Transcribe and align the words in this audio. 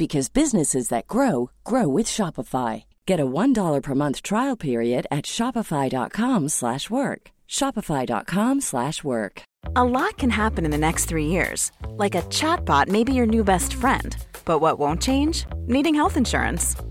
because 0.00 0.30
businesses 0.30 0.88
that 0.88 1.06
grow 1.06 1.50
grow 1.62 1.86
with 1.86 2.06
Shopify. 2.06 2.84
Get 3.04 3.20
a 3.20 3.26
$1 3.26 3.82
per 3.82 3.94
month 3.94 4.22
trial 4.22 4.56
period 4.56 5.06
at 5.10 5.26
Shopify.com 5.26 6.48
slash 6.48 6.88
work. 6.88 7.30
Shopify.com 7.46 8.62
slash 8.62 9.04
work. 9.04 9.42
A 9.76 9.84
lot 9.84 10.16
can 10.16 10.30
happen 10.30 10.64
in 10.64 10.70
the 10.70 10.86
next 10.86 11.04
three 11.04 11.26
years. 11.26 11.70
Like 11.98 12.14
a 12.14 12.22
chatbot 12.22 12.88
may 12.88 13.04
be 13.04 13.12
your 13.12 13.26
new 13.26 13.44
best 13.44 13.74
friend. 13.74 14.16
But 14.46 14.60
what 14.60 14.78
won't 14.78 15.02
change? 15.02 15.44
Needing 15.66 15.94
health 15.94 16.16
insurance. 16.16 16.76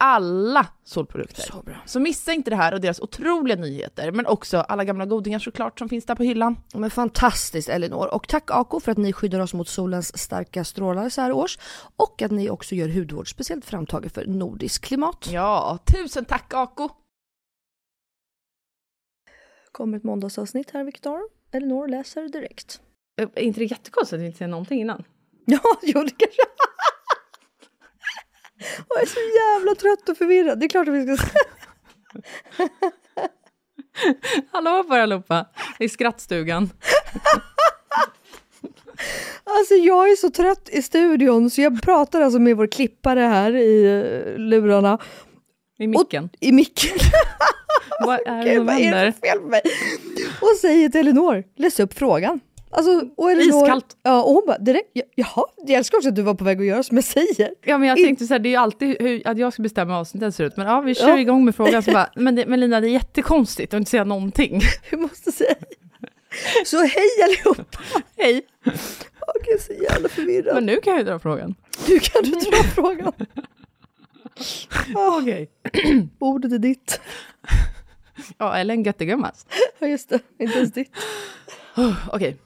Alla 0.00 0.66
solprodukter. 0.84 1.42
Så 1.42 1.62
bra. 1.62 1.76
Så 1.86 2.00
missa 2.00 2.32
inte 2.32 2.50
det 2.50 2.56
här 2.56 2.74
och 2.74 2.80
deras 2.80 3.00
otroliga 3.00 3.56
nyheter, 3.56 4.10
men 4.10 4.26
också 4.26 4.58
alla 4.58 4.84
gamla 4.84 5.06
godingar 5.06 5.38
såklart 5.38 5.78
som 5.78 5.88
finns 5.88 6.04
där 6.04 6.14
på 6.14 6.22
hyllan. 6.22 6.56
Men 6.74 6.90
fantastiskt 6.90 7.68
Elinor. 7.68 8.14
Och 8.14 8.28
tack 8.28 8.50
Ako 8.50 8.80
för 8.80 8.92
att 8.92 8.98
ni 8.98 9.12
skyddar 9.12 9.40
oss 9.40 9.54
mot 9.54 9.68
solens 9.68 10.18
starka 10.18 10.64
strålar 10.64 11.08
så 11.08 11.20
här 11.20 11.32
års. 11.32 11.58
Och 11.96 12.22
att 12.22 12.30
ni 12.30 12.50
också 12.50 12.74
gör 12.74 12.88
hudvård 12.88 13.30
speciellt 13.30 13.64
framtaget 13.64 14.14
för 14.14 14.26
nordiskt 14.26 14.84
klimat. 14.84 15.28
Ja, 15.32 15.78
tusen 15.92 16.24
tack 16.24 16.54
Ako! 16.54 16.88
Kommer 19.72 19.96
ett 19.96 20.04
måndagsavsnitt 20.04 20.70
här 20.70 20.84
Viktor. 20.84 21.20
Elinor 21.52 21.88
läser 21.88 22.28
direkt. 22.28 22.80
Är 23.16 23.38
inte 23.38 23.60
det 23.60 23.64
jättekonstigt 23.64 24.14
att 24.14 24.20
vi 24.20 24.26
inte 24.26 24.38
säger 24.38 24.50
någonting 24.50 24.80
innan? 24.80 25.04
Ja, 25.50 25.60
jo 25.82 26.02
det 26.02 26.10
kanske... 26.10 26.42
Jag 28.88 29.02
är 29.02 29.06
så 29.06 29.18
jävla 29.36 29.74
trött 29.74 30.08
och 30.08 30.16
förvirrad. 30.16 30.60
Det 30.60 30.66
är 30.66 30.68
klart 30.68 30.88
att 30.88 30.94
vi 30.94 31.16
ska. 31.16 31.26
Hallå 34.52 34.84
på 34.84 34.94
er 34.94 34.98
allihopa, 35.00 35.46
i 35.78 35.88
skrattstugan. 35.88 36.70
Alltså 39.44 39.74
jag 39.74 40.10
är 40.10 40.16
så 40.16 40.30
trött 40.30 40.68
i 40.72 40.82
studion 40.82 41.50
så 41.50 41.60
jag 41.60 41.82
pratar 41.82 42.20
alltså 42.20 42.38
med 42.38 42.56
vår 42.56 42.66
klippare 42.66 43.20
här 43.20 43.56
i 43.56 43.84
eh, 43.84 44.38
lurarna. 44.38 44.98
I 45.78 45.86
micken. 45.86 46.24
Och, 46.24 46.30
I 46.40 46.52
micken. 46.52 46.98
Vad 48.00 48.20
är 48.26 48.44
det 48.44 48.56
som 48.56 48.68
händer? 48.68 49.14
Och 50.40 50.56
säger 50.60 50.88
till 50.88 51.00
Elinor, 51.00 51.44
läs 51.56 51.80
upp 51.80 51.94
frågan. 51.94 52.40
Alltså, 52.70 53.08
och 53.16 53.30
Elinor, 53.32 53.62
Iskallt. 53.64 53.96
Ja, 54.02 54.22
och 54.22 54.32
hon 54.34 54.42
bara 54.46 54.58
direkt, 54.58 54.90
"Ja, 54.92 55.02
jaha, 55.14 55.44
jag 55.66 55.70
älskar 55.78 55.98
också 55.98 56.08
att 56.08 56.14
du 56.16 56.22
var 56.22 56.34
på 56.34 56.44
väg 56.44 56.60
att 56.60 56.66
göra 56.66 56.82
som 56.82 56.96
jag 56.96 57.04
säger. 57.04 57.50
Ja 57.64 57.78
men 57.78 57.88
jag 57.88 57.96
tänkte 57.98 58.26
så 58.26 58.34
här, 58.34 58.38
det 58.38 58.48
är 58.48 58.50
ju 58.50 58.56
alltid 58.56 58.96
hur, 59.00 59.22
att 59.28 59.38
jag 59.38 59.52
ska 59.52 59.62
bestämma 59.62 59.92
hur 59.92 60.00
avsnittet 60.00 60.34
ser 60.34 60.44
ut, 60.44 60.56
men 60.56 60.66
ja 60.66 60.80
vi 60.80 60.94
kör 60.94 61.08
Ja. 61.08 61.18
igång 61.18 61.44
med 61.44 61.54
frågan 61.54 61.82
så 61.82 61.90
bara, 61.92 62.10
men, 62.16 62.34
det, 62.34 62.46
men 62.46 62.60
Lina 62.60 62.80
det 62.80 62.88
är 62.88 62.90
jättekonstigt 62.90 63.74
att 63.74 63.78
inte 63.78 63.90
säga 63.90 64.04
någonting. 64.04 64.60
Jag 64.90 65.00
måste 65.00 65.32
säga. 65.32 65.54
Så 66.66 66.76
hej 66.80 67.08
allihopa! 67.24 67.78
Hej! 68.16 68.42
Åh, 68.66 68.72
jag 69.46 69.54
är 69.54 69.58
så 69.58 69.72
jävla 69.72 70.08
förvirrad. 70.08 70.54
Men 70.54 70.66
nu 70.66 70.76
kan 70.80 70.92
jag 70.92 71.00
ju 71.00 71.04
dra 71.06 71.18
frågan. 71.18 71.54
Du 71.86 71.98
kan 72.00 72.22
du 72.22 72.30
dra 72.30 72.62
frågan. 72.74 73.12
Åh, 74.94 75.18
Okej. 75.22 75.50
Ordet 76.18 76.52
är 76.52 76.58
ditt. 76.58 77.00
Ja, 78.38 78.56
eller 78.56 78.74
en 78.74 78.82
göttegummas. 78.82 79.46
Ja 79.78 79.86
just 79.86 80.08
det, 80.08 80.18
inte 80.38 80.58
ens 80.58 80.72
ditt. 80.72 80.90
Okej. 82.12 82.36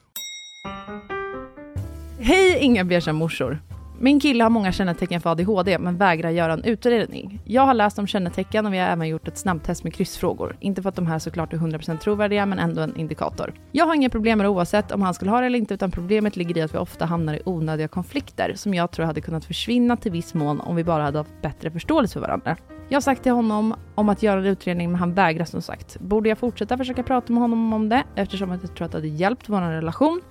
Hej 2.19 2.57
inga 2.59 2.83
beiga 2.83 3.13
morsor. 3.13 3.59
Min 3.99 4.19
kille 4.19 4.43
har 4.43 4.49
många 4.49 4.71
kännetecken 4.71 5.21
för 5.21 5.29
ADHD 5.29 5.77
men 5.77 5.97
vägrar 5.97 6.29
göra 6.29 6.53
en 6.53 6.63
utredning. 6.63 7.41
Jag 7.45 7.61
har 7.61 7.73
läst 7.73 7.99
om 7.99 8.07
kännetecken 8.07 8.65
och 8.65 8.73
vi 8.73 8.77
har 8.77 8.87
även 8.87 9.07
gjort 9.07 9.27
ett 9.27 9.37
snabbtest 9.37 9.83
med 9.83 9.93
kryssfrågor. 9.93 10.57
Inte 10.59 10.81
för 10.81 10.89
att 10.89 10.95
de 10.95 11.07
här 11.07 11.19
såklart 11.19 11.53
är 11.53 11.57
100% 11.57 11.97
trovärdiga 11.97 12.45
men 12.45 12.59
ändå 12.59 12.81
en 12.81 12.95
indikator. 12.95 13.53
Jag 13.71 13.85
har 13.85 13.95
inga 13.95 14.09
problem 14.09 14.37
med 14.37 14.45
det 14.45 14.49
oavsett 14.49 14.91
om 14.91 15.01
han 15.01 15.13
skulle 15.13 15.31
ha 15.31 15.39
det 15.39 15.45
eller 15.45 15.59
inte 15.59 15.73
utan 15.73 15.91
problemet 15.91 16.35
ligger 16.35 16.57
i 16.57 16.61
att 16.61 16.73
vi 16.73 16.77
ofta 16.77 17.05
hamnar 17.05 17.33
i 17.33 17.41
onödiga 17.45 17.87
konflikter 17.87 18.53
som 18.55 18.73
jag 18.73 18.91
tror 18.91 19.05
hade 19.05 19.21
kunnat 19.21 19.45
försvinna 19.45 19.97
till 19.97 20.11
viss 20.11 20.33
mån 20.33 20.61
om 20.61 20.75
vi 20.75 20.83
bara 20.83 21.03
hade 21.03 21.17
haft 21.17 21.41
bättre 21.41 21.71
förståelse 21.71 22.13
för 22.13 22.21
varandra. 22.21 22.57
Jag 22.89 22.95
har 22.95 23.01
sagt 23.01 23.23
till 23.23 23.31
honom 23.31 23.75
om 23.95 24.09
att 24.09 24.23
göra 24.23 24.39
en 24.39 24.45
utredning 24.45 24.91
men 24.91 24.99
han 24.99 25.13
vägrar 25.13 25.45
som 25.45 25.61
sagt. 25.61 25.99
Borde 25.99 26.29
jag 26.29 26.37
fortsätta 26.37 26.77
försöka 26.77 27.03
prata 27.03 27.33
med 27.33 27.41
honom 27.41 27.73
om 27.73 27.89
det 27.89 28.03
eftersom 28.15 28.51
att 28.51 28.61
jag 28.63 28.75
tror 28.75 28.85
att 28.85 28.91
det 28.91 28.97
hade 28.97 29.07
hjälpt 29.07 29.49
vår 29.49 29.61
relation? 29.61 30.21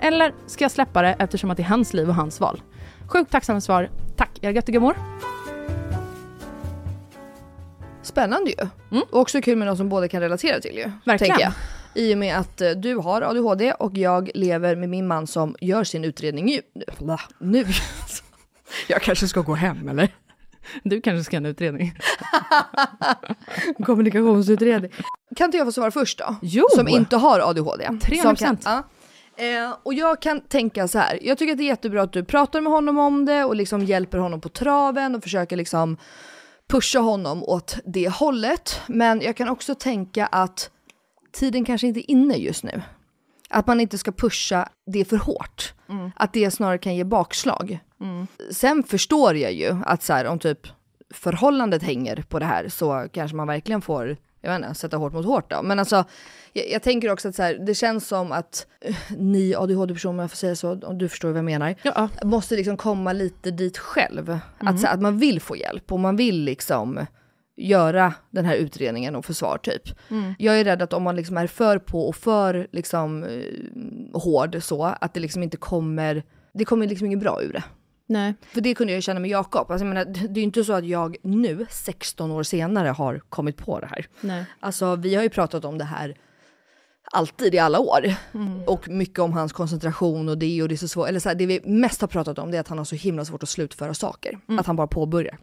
Eller 0.00 0.34
ska 0.46 0.64
jag 0.64 0.70
släppa 0.70 1.02
det 1.02 1.16
eftersom 1.18 1.50
att 1.50 1.56
det 1.56 1.62
är 1.62 1.66
hans 1.68 1.92
liv 1.92 2.08
och 2.08 2.14
hans 2.14 2.40
val? 2.40 2.62
Sjukt 3.08 3.30
tacksamma 3.30 3.60
svar. 3.60 3.90
Tack, 4.16 4.30
jag 4.40 4.50
är 4.50 4.54
göttegummor. 4.54 4.96
Spännande 8.02 8.50
ju. 8.50 8.56
Mm. 8.90 9.02
Och 9.10 9.20
också 9.20 9.42
kul 9.42 9.58
med 9.58 9.66
någon 9.66 9.76
som 9.76 9.88
båda 9.88 10.08
kan 10.08 10.20
relatera 10.20 10.60
till 10.60 10.76
ju. 10.76 10.90
Verkligen. 11.04 11.18
Tänker 11.36 11.42
jag. 11.44 11.52
I 11.94 12.14
och 12.14 12.18
med 12.18 12.36
att 12.38 12.60
eh, 12.60 12.70
du 12.70 12.94
har 12.94 13.22
ADHD 13.22 13.72
och 13.72 13.96
jag 13.96 14.30
lever 14.34 14.76
med 14.76 14.88
min 14.88 15.06
man 15.06 15.26
som 15.26 15.56
gör 15.60 15.84
sin 15.84 16.04
utredning 16.04 16.48
ju. 16.48 16.60
Nu. 17.38 17.64
jag 18.88 19.02
kanske 19.02 19.28
ska 19.28 19.40
gå 19.40 19.54
hem 19.54 19.88
eller? 19.88 20.08
Du 20.82 21.00
kanske 21.00 21.24
ska 21.24 21.36
ha 21.36 21.38
en 21.38 21.46
utredning? 21.46 21.94
Kommunikationsutredning. 23.86 24.90
Kan 25.36 25.44
inte 25.44 25.56
jag 25.58 25.66
få 25.66 25.72
svara 25.72 25.90
först 25.90 26.18
då? 26.18 26.36
Jo! 26.42 26.64
Som 26.74 26.88
inte 26.88 27.16
har 27.16 27.40
ADHD. 27.40 27.84
300%. 27.88 28.22
Som 28.22 28.36
kan- 28.36 28.58
ja. 28.64 28.82
Eh, 29.40 29.76
och 29.82 29.94
jag 29.94 30.22
kan 30.22 30.40
tänka 30.40 30.88
så 30.88 30.98
här. 30.98 31.18
jag 31.22 31.38
tycker 31.38 31.52
att 31.52 31.58
det 31.58 31.64
är 31.64 31.66
jättebra 31.66 32.02
att 32.02 32.12
du 32.12 32.24
pratar 32.24 32.60
med 32.60 32.72
honom 32.72 32.98
om 32.98 33.24
det 33.24 33.44
och 33.44 33.56
liksom 33.56 33.84
hjälper 33.84 34.18
honom 34.18 34.40
på 34.40 34.48
traven 34.48 35.14
och 35.14 35.22
försöker 35.22 35.56
liksom 35.56 35.96
pusha 36.68 36.98
honom 36.98 37.44
åt 37.44 37.76
det 37.84 38.08
hållet. 38.08 38.80
Men 38.86 39.20
jag 39.20 39.36
kan 39.36 39.48
också 39.48 39.74
tänka 39.74 40.26
att 40.26 40.70
tiden 41.32 41.64
kanske 41.64 41.86
inte 41.86 42.00
är 42.00 42.10
inne 42.10 42.34
just 42.34 42.64
nu. 42.64 42.82
Att 43.50 43.66
man 43.66 43.80
inte 43.80 43.98
ska 43.98 44.12
pusha 44.12 44.68
det 44.86 45.04
för 45.04 45.16
hårt. 45.16 45.74
Att 46.16 46.32
det 46.32 46.50
snarare 46.50 46.78
kan 46.78 46.94
ge 46.96 47.04
bakslag. 47.04 47.78
Sen 48.50 48.82
förstår 48.82 49.36
jag 49.36 49.52
ju 49.52 49.76
att 49.84 50.02
så 50.02 50.12
här, 50.12 50.24
om 50.24 50.38
typ 50.38 50.66
förhållandet 51.14 51.82
hänger 51.82 52.24
på 52.28 52.38
det 52.38 52.44
här 52.44 52.68
så 52.68 53.08
kanske 53.12 53.36
man 53.36 53.46
verkligen 53.46 53.82
får 53.82 54.16
jag 54.40 54.50
vet 54.50 54.58
inte, 54.68 54.74
sätta 54.80 54.96
hårt 54.96 55.12
mot 55.12 55.24
hårt 55.26 55.50
då. 55.50 55.62
Men 55.62 55.78
alltså, 55.78 56.04
jag, 56.52 56.68
jag 56.70 56.82
tänker 56.82 57.12
också 57.12 57.28
att 57.28 57.34
så 57.34 57.42
här, 57.42 57.54
det 57.66 57.74
känns 57.74 58.08
som 58.08 58.32
att 58.32 58.66
eh, 58.80 58.94
ni 59.18 59.54
ADHD-personer, 59.54 60.12
om 60.14 60.18
jag 60.18 60.30
får 60.30 60.36
säga 60.36 60.56
så, 60.56 60.72
om 60.82 60.98
du 60.98 61.08
förstår 61.08 61.28
vad 61.28 61.38
jag 61.38 61.44
menar, 61.44 61.74
Ja. 61.82 62.08
måste 62.24 62.56
liksom 62.56 62.76
komma 62.76 63.12
lite 63.12 63.50
dit 63.50 63.78
själv. 63.78 64.38
Att, 64.58 64.80
så, 64.80 64.86
här, 64.86 64.94
att 64.94 65.00
man 65.02 65.18
vill 65.18 65.40
få 65.40 65.56
hjälp 65.56 65.92
och 65.92 66.00
man 66.00 66.16
vill 66.16 66.42
liksom 66.44 67.06
göra 67.56 68.14
den 68.30 68.44
här 68.44 68.56
utredningen 68.56 69.16
och 69.16 69.24
försvar 69.24 69.58
typ. 69.58 69.82
Jag 70.38 70.60
är 70.60 70.64
rädd 70.64 70.82
att 70.82 70.92
om 70.92 71.02
man 71.02 71.16
liksom 71.16 71.36
är 71.36 71.46
för 71.46 71.78
på 71.78 72.08
och 72.08 72.16
för 72.16 72.68
liksom 72.72 73.24
eh, 73.24 74.20
hård 74.20 74.62
så, 74.62 74.84
att 74.84 75.14
det 75.14 75.20
liksom 75.20 75.42
inte 75.42 75.56
kommer, 75.56 76.22
det 76.54 76.64
kommer 76.64 76.86
liksom 76.86 77.06
inget 77.06 77.20
bra 77.20 77.42
ur 77.42 77.52
det. 77.52 77.62
Nej. 78.10 78.34
För 78.42 78.60
det 78.60 78.74
kunde 78.74 78.92
jag 78.92 79.02
känna 79.02 79.20
med 79.20 79.30
Jakob. 79.30 79.70
Alltså, 79.70 79.86
jag 79.86 79.94
menar, 79.94 80.04
det 80.04 80.20
är 80.20 80.36
ju 80.36 80.42
inte 80.42 80.64
så 80.64 80.72
att 80.72 80.86
jag 80.86 81.16
nu, 81.22 81.66
16 81.70 82.30
år 82.30 82.42
senare, 82.42 82.88
har 82.88 83.18
kommit 83.28 83.56
på 83.56 83.80
det 83.80 83.86
här. 83.86 84.06
Nej. 84.20 84.44
Alltså 84.60 84.96
vi 84.96 85.14
har 85.14 85.22
ju 85.22 85.28
pratat 85.28 85.64
om 85.64 85.78
det 85.78 85.84
här 85.84 86.16
alltid 87.12 87.54
i 87.54 87.58
alla 87.58 87.78
år. 87.80 88.14
Och 88.66 88.88
mycket 88.88 89.18
om 89.18 89.32
hans 89.32 89.52
koncentration 89.52 90.28
och 90.28 90.38
det 90.38 90.62
och 90.62 90.68
det 90.68 90.74
är 90.74 90.76
så 90.76 90.88
svårt. 90.88 91.08
Eller 91.08 91.20
så 91.20 91.28
här, 91.28 91.36
det 91.36 91.46
vi 91.46 91.60
mest 91.64 92.00
har 92.00 92.08
pratat 92.08 92.38
om 92.38 92.50
det 92.50 92.56
är 92.56 92.60
att 92.60 92.68
han 92.68 92.78
har 92.78 92.84
så 92.84 92.96
himla 92.96 93.24
svårt 93.24 93.42
att 93.42 93.48
slutföra 93.48 93.94
saker. 93.94 94.38
Att 94.58 94.66
han 94.66 94.76
bara 94.76 94.86
påbörjar. 94.86 95.38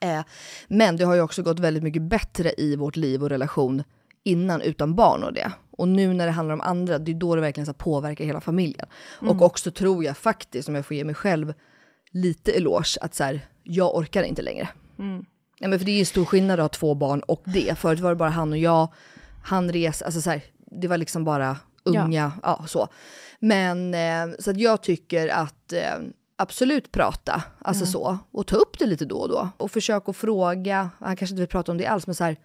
Eh, 0.00 0.20
men 0.68 0.96
det 0.96 1.04
har 1.04 1.14
ju 1.14 1.20
också 1.20 1.42
gått 1.42 1.58
väldigt 1.58 1.82
mycket 1.82 2.02
bättre 2.02 2.52
i 2.56 2.76
vårt 2.76 2.96
liv 2.96 3.22
och 3.22 3.28
relation 3.28 3.82
innan 4.24 4.60
utan 4.60 4.94
barn 4.94 5.24
och 5.24 5.32
det. 5.32 5.52
Och 5.70 5.88
nu 5.88 6.14
när 6.14 6.26
det 6.26 6.32
handlar 6.32 6.54
om 6.54 6.60
andra, 6.60 6.98
det 6.98 7.12
är 7.12 7.14
då 7.14 7.34
det 7.34 7.40
verkligen 7.40 7.66
så 7.66 7.74
påverkar 7.74 8.24
hela 8.24 8.40
familjen. 8.40 8.86
Och 9.20 9.42
också 9.42 9.70
tror 9.70 10.04
jag 10.04 10.16
faktiskt, 10.16 10.68
om 10.68 10.74
jag 10.74 10.86
får 10.86 10.96
ge 10.96 11.04
mig 11.04 11.14
själv 11.14 11.54
lite 12.12 12.52
eloge, 12.52 12.98
att 13.00 13.14
så 13.14 13.24
här, 13.24 13.40
jag 13.62 13.96
orkar 13.96 14.22
inte 14.22 14.42
längre. 14.42 14.68
Nej, 15.60 15.70
men 15.70 15.78
för 15.78 15.86
det 15.86 15.92
är 15.92 15.98
ju 15.98 16.04
stor 16.04 16.24
skillnad 16.24 16.60
att 16.60 16.64
ha 16.64 16.68
två 16.68 16.94
barn 16.94 17.20
och 17.20 17.42
det. 17.44 17.78
Förut 17.78 18.00
var 18.00 18.10
det 18.10 18.16
bara 18.16 18.30
han 18.30 18.52
och 18.52 18.58
jag. 18.58 18.88
Han 19.44 19.72
res, 19.72 20.02
alltså 20.02 20.20
så 20.20 20.30
här, 20.30 20.42
det 20.80 20.88
var 20.88 20.96
liksom 20.96 21.24
bara 21.24 21.56
unga, 21.84 22.32
ja, 22.42 22.64
så. 22.68 22.88
Men 23.40 23.94
eh, 23.94 24.36
så 24.38 24.50
att 24.50 24.56
jag 24.60 24.82
tycker 24.82 25.28
att 25.28 25.72
eh, 25.72 25.98
absolut 26.36 26.92
prata, 26.92 27.42
alltså 27.58 27.84
så. 27.86 28.18
Och 28.30 28.46
ta 28.46 28.56
upp 28.56 28.78
det 28.78 28.86
lite 28.86 29.04
då 29.04 29.16
och 29.16 29.28
då. 29.28 29.48
Och 29.56 29.70
försök 29.70 30.08
att 30.08 30.16
fråga, 30.16 30.90
han 30.98 31.16
kanske 31.16 31.32
inte 31.34 31.40
vill 31.40 31.48
prata 31.48 31.72
om 31.72 31.78
det 31.78 31.86
alls, 31.86 32.06
men 32.06 32.14
så 32.14 32.24
här, 32.24 32.36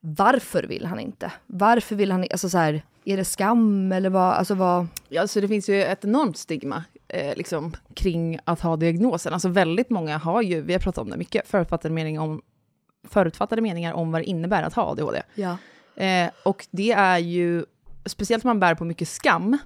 varför 0.00 0.62
vill 0.62 0.86
han 0.86 1.00
inte? 1.00 1.32
Varför 1.46 1.96
vill 1.96 2.12
han? 2.12 2.26
Alltså 2.30 2.48
så 2.48 2.58
här, 2.58 2.82
är 3.04 3.16
det 3.16 3.24
skam 3.24 3.92
eller 3.92 4.10
vad, 4.10 4.32
alltså 4.34 4.54
vad? 4.54 4.86
Ja, 5.08 5.20
alltså 5.20 5.40
det 5.40 5.48
finns 5.48 5.68
ju 5.68 5.84
ett 5.84 6.04
enormt 6.04 6.36
stigma 6.36 6.84
eh, 7.08 7.36
liksom, 7.36 7.76
kring 7.94 8.38
att 8.44 8.60
ha 8.60 8.76
diagnosen. 8.76 9.32
Alltså 9.32 9.48
väldigt 9.48 9.90
många 9.90 10.18
har 10.18 10.42
ju, 10.42 10.60
vi 10.60 10.72
har 10.72 10.80
pratat 10.80 11.02
om 11.02 11.10
det 11.10 11.16
mycket, 11.16 11.48
förutfattade, 11.48 11.94
mening 11.94 12.20
om, 12.20 12.42
förutfattade 13.08 13.62
meningar 13.62 13.92
om 13.92 14.12
vad 14.12 14.20
det 14.20 14.24
innebär 14.24 14.62
att 14.62 14.74
ha 14.74 14.90
ADHD. 14.90 15.22
Ja. 15.34 15.56
Eh, 16.04 16.30
och 16.42 16.66
det 16.70 16.92
är 16.92 17.18
ju, 17.18 17.64
speciellt 18.06 18.44
om 18.44 18.48
man 18.48 18.60
bär 18.60 18.74
på 18.74 18.84
mycket 18.84 19.08
skam, 19.08 19.58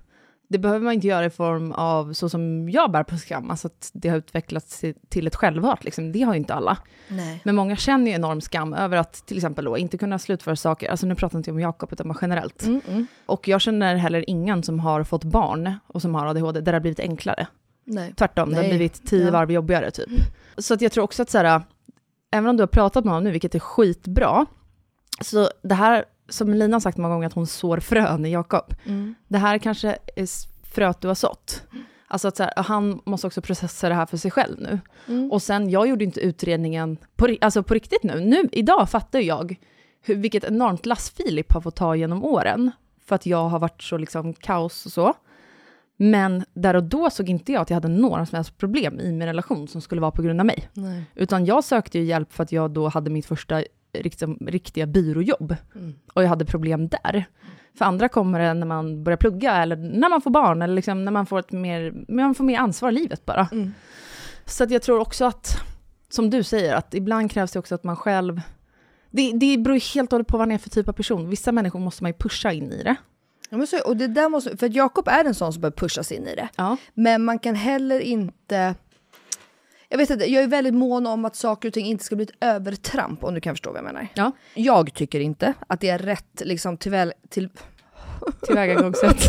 det 0.48 0.58
behöver 0.58 0.84
man 0.84 0.92
inte 0.94 1.06
göra 1.06 1.24
i 1.24 1.30
form 1.30 1.72
av 1.72 2.12
så 2.12 2.28
som 2.28 2.68
jag 2.68 2.90
bär 2.90 3.02
på 3.02 3.16
skam, 3.16 3.50
alltså 3.50 3.66
att 3.66 3.90
det 3.94 4.08
har 4.08 4.16
utvecklats 4.16 4.84
till- 5.08 5.26
ett 5.26 5.36
självhat, 5.36 5.84
liksom. 5.84 6.12
det 6.12 6.22
har 6.22 6.34
ju 6.34 6.38
inte 6.38 6.54
alla. 6.54 6.78
Nej. 7.08 7.40
Men 7.44 7.54
många 7.54 7.76
känner 7.76 8.06
ju 8.06 8.12
enorm 8.12 8.40
skam 8.40 8.74
över 8.74 8.96
att 8.96 9.12
till 9.26 9.36
exempel 9.36 9.64
då 9.64 9.78
inte 9.78 9.98
kunna 9.98 10.18
slutföra 10.18 10.56
saker, 10.56 10.90
alltså 10.90 11.06
nu 11.06 11.14
pratar 11.14 11.38
inte 11.38 11.50
jag 11.50 11.54
om 11.54 11.60
Jakob 11.60 11.92
utan 11.92 12.08
bara 12.08 12.18
generellt. 12.20 12.62
Mm, 12.62 12.80
mm. 12.88 13.06
Och 13.26 13.48
jag 13.48 13.60
känner 13.60 13.96
heller 13.96 14.24
ingen 14.30 14.62
som 14.62 14.80
har 14.80 15.04
fått 15.04 15.24
barn 15.24 15.74
och 15.86 16.02
som 16.02 16.14
har 16.14 16.26
ADHD, 16.26 16.60
där 16.60 16.72
det 16.72 16.76
har 16.76 16.80
blivit 16.80 17.00
enklare. 17.00 17.46
Nej. 17.84 18.14
Tvärtom, 18.16 18.50
det 18.50 18.56
har 18.56 18.62
Nej. 18.62 18.70
blivit 18.70 19.06
tio 19.06 19.24
Ja. 19.24 19.30
varv 19.30 19.50
jobbigare 19.50 19.90
typ. 19.90 20.08
Så 20.58 20.74
att 20.74 20.80
jag 20.80 20.92
tror 20.92 21.04
också 21.04 21.22
att 21.22 21.30
så 21.30 21.38
här, 21.38 21.62
även 22.30 22.50
om 22.50 22.56
du 22.56 22.62
har 22.62 22.68
pratat 22.68 23.04
med 23.04 23.12
honom 23.14 23.24
nu, 23.24 23.30
vilket 23.30 23.54
är 23.54 23.58
skitbra, 23.58 24.46
så 25.20 25.48
det 25.62 25.74
här, 25.74 26.04
som 26.28 26.54
Lina 26.54 26.74
har 26.74 26.80
sagt 26.80 26.98
många 26.98 27.14
gånger, 27.14 27.26
att 27.26 27.32
hon 27.32 27.46
sår 27.46 27.80
frön 27.80 28.26
i 28.26 28.30
Jakob, 28.32 28.74
Mm. 28.86 29.14
det 29.28 29.38
här 29.38 29.58
kanske 29.58 29.98
är 30.16 30.26
fröet 30.66 31.00
du 31.00 31.08
har 31.08 31.14
sått. 31.14 31.62
Alltså 32.10 32.28
att 32.28 32.36
så 32.36 32.42
här, 32.42 32.52
han 32.56 33.00
måste 33.04 33.26
också 33.26 33.40
processa 33.40 33.88
det 33.88 33.94
här 33.94 34.06
för 34.06 34.16
sig 34.16 34.30
själv 34.30 34.60
nu. 34.60 34.80
Mm. 35.08 35.32
Och 35.32 35.42
sen, 35.42 35.70
jag 35.70 35.88
gjorde 35.88 36.04
inte 36.04 36.20
utredningen 36.20 36.96
på, 37.16 37.36
alltså 37.40 37.62
på 37.62 37.74
riktigt 37.74 38.02
nu. 38.02 38.20
nu. 38.20 38.48
Idag 38.52 38.90
fattar 38.90 39.18
jag 39.20 39.56
hur, 40.02 40.14
vilket 40.14 40.44
enormt 40.44 40.86
lass 40.86 41.10
Filip 41.10 41.52
har 41.52 41.60
fått 41.60 41.76
ta 41.76 41.96
genom 41.96 42.24
åren, 42.24 42.70
för 43.06 43.14
att 43.14 43.26
jag 43.26 43.48
har 43.48 43.58
varit 43.58 43.82
så 43.82 43.96
liksom 43.98 44.34
kaos 44.34 44.86
och 44.86 44.92
så. 44.92 45.14
Men 45.96 46.44
där 46.54 46.76
och 46.76 46.84
då 46.84 47.10
såg 47.10 47.28
inte 47.28 47.52
jag 47.52 47.62
att 47.62 47.70
jag 47.70 47.74
hade 47.76 47.88
några 47.88 48.26
som 48.26 48.36
helst 48.36 48.58
problem 48.58 49.00
i 49.00 49.12
min 49.12 49.22
relation 49.28 49.68
som 49.68 49.80
skulle 49.80 50.00
vara 50.00 50.10
på 50.10 50.22
grund 50.22 50.40
av 50.40 50.46
mig. 50.46 50.68
Nej. 50.72 51.04
Utan 51.14 51.46
jag 51.46 51.64
sökte 51.64 51.98
ju 51.98 52.04
hjälp 52.04 52.32
för 52.32 52.42
att 52.42 52.52
jag 52.52 52.70
då 52.70 52.88
hade 52.88 53.10
mitt 53.10 53.26
första 53.26 53.62
liksom, 54.02 54.38
riktiga 54.40 54.86
byråjobb. 54.86 55.56
Mm. 55.74 55.94
Och 56.14 56.22
jag 56.22 56.28
hade 56.28 56.44
problem 56.44 56.88
där. 56.88 57.24
För 57.78 57.84
andra 57.84 58.08
kommer 58.08 58.40
det 58.40 58.54
när 58.54 58.66
man 58.66 59.04
börjar 59.04 59.16
plugga, 59.16 59.56
eller 59.56 59.76
när 59.76 60.08
man 60.08 60.20
får 60.20 60.30
barn, 60.30 60.62
eller 60.62 60.74
liksom 60.74 61.04
när 61.04 61.12
man 61.12 61.26
får, 61.26 61.38
ett 61.38 61.52
mer, 61.52 62.04
man 62.08 62.34
får 62.34 62.44
mer 62.44 62.58
ansvar 62.58 62.90
i 62.90 62.94
livet 62.94 63.24
bara. 63.24 63.48
Mm. 63.52 63.72
Så 64.46 64.64
att 64.64 64.70
jag 64.70 64.82
tror 64.82 65.00
också 65.00 65.24
att, 65.24 65.56
som 66.08 66.30
du 66.30 66.42
säger, 66.42 66.74
att 66.74 66.94
ibland 66.94 67.30
krävs 67.30 67.52
det 67.52 67.58
också 67.58 67.74
att 67.74 67.84
man 67.84 67.96
själv... 67.96 68.40
Det, 69.10 69.32
det 69.32 69.58
beror 69.58 69.76
ju 69.76 69.80
helt 69.94 70.12
och 70.12 70.16
hållet 70.16 70.28
på 70.28 70.38
vad 70.38 70.48
man 70.48 70.54
är 70.54 70.58
för 70.58 70.70
typ 70.70 70.88
av 70.88 70.92
person. 70.92 71.30
Vissa 71.30 71.52
människor 71.52 71.80
måste 71.80 72.04
man 72.04 72.10
ju 72.10 72.18
pusha 72.18 72.52
in 72.52 72.72
i 72.72 72.82
det. 72.82 72.96
Ja, 73.50 73.56
men 73.56 73.66
så, 73.66 73.78
och 73.86 73.96
det 73.96 74.06
där 74.06 74.28
måste, 74.28 74.56
för 74.56 74.66
att 74.66 74.74
Jakob 74.74 75.08
är 75.08 75.24
en 75.24 75.34
sån 75.34 75.52
som 75.52 75.60
behöver 75.60 75.76
pushas 75.76 76.12
in 76.12 76.26
i 76.26 76.34
det. 76.34 76.48
Ja. 76.56 76.76
Men 76.94 77.24
man 77.24 77.38
kan 77.38 77.54
heller 77.54 78.00
inte... 78.00 78.74
Jag 79.88 79.98
vet 79.98 80.10
inte, 80.10 80.30
jag 80.30 80.42
är 80.42 80.48
väldigt 80.48 80.74
mån 80.74 81.06
om 81.06 81.24
att 81.24 81.36
saker 81.36 81.68
och 81.68 81.74
ting 81.74 81.86
inte 81.86 82.04
ska 82.04 82.16
bli 82.16 82.24
ett 82.24 82.36
övertramp 82.44 83.24
om 83.24 83.34
du 83.34 83.40
kan 83.40 83.54
förstå 83.54 83.70
vad 83.70 83.78
jag 83.78 83.84
menar. 83.84 84.08
Ja, 84.14 84.32
Jag 84.54 84.94
tycker 84.94 85.20
inte 85.20 85.54
att 85.66 85.80
det 85.80 85.88
är 85.88 85.98
rätt 85.98 86.42
liksom 86.44 86.76
till 86.76 86.90
väl... 86.90 87.12
Till... 87.28 87.48
tillvägagångssätt. 88.46 89.16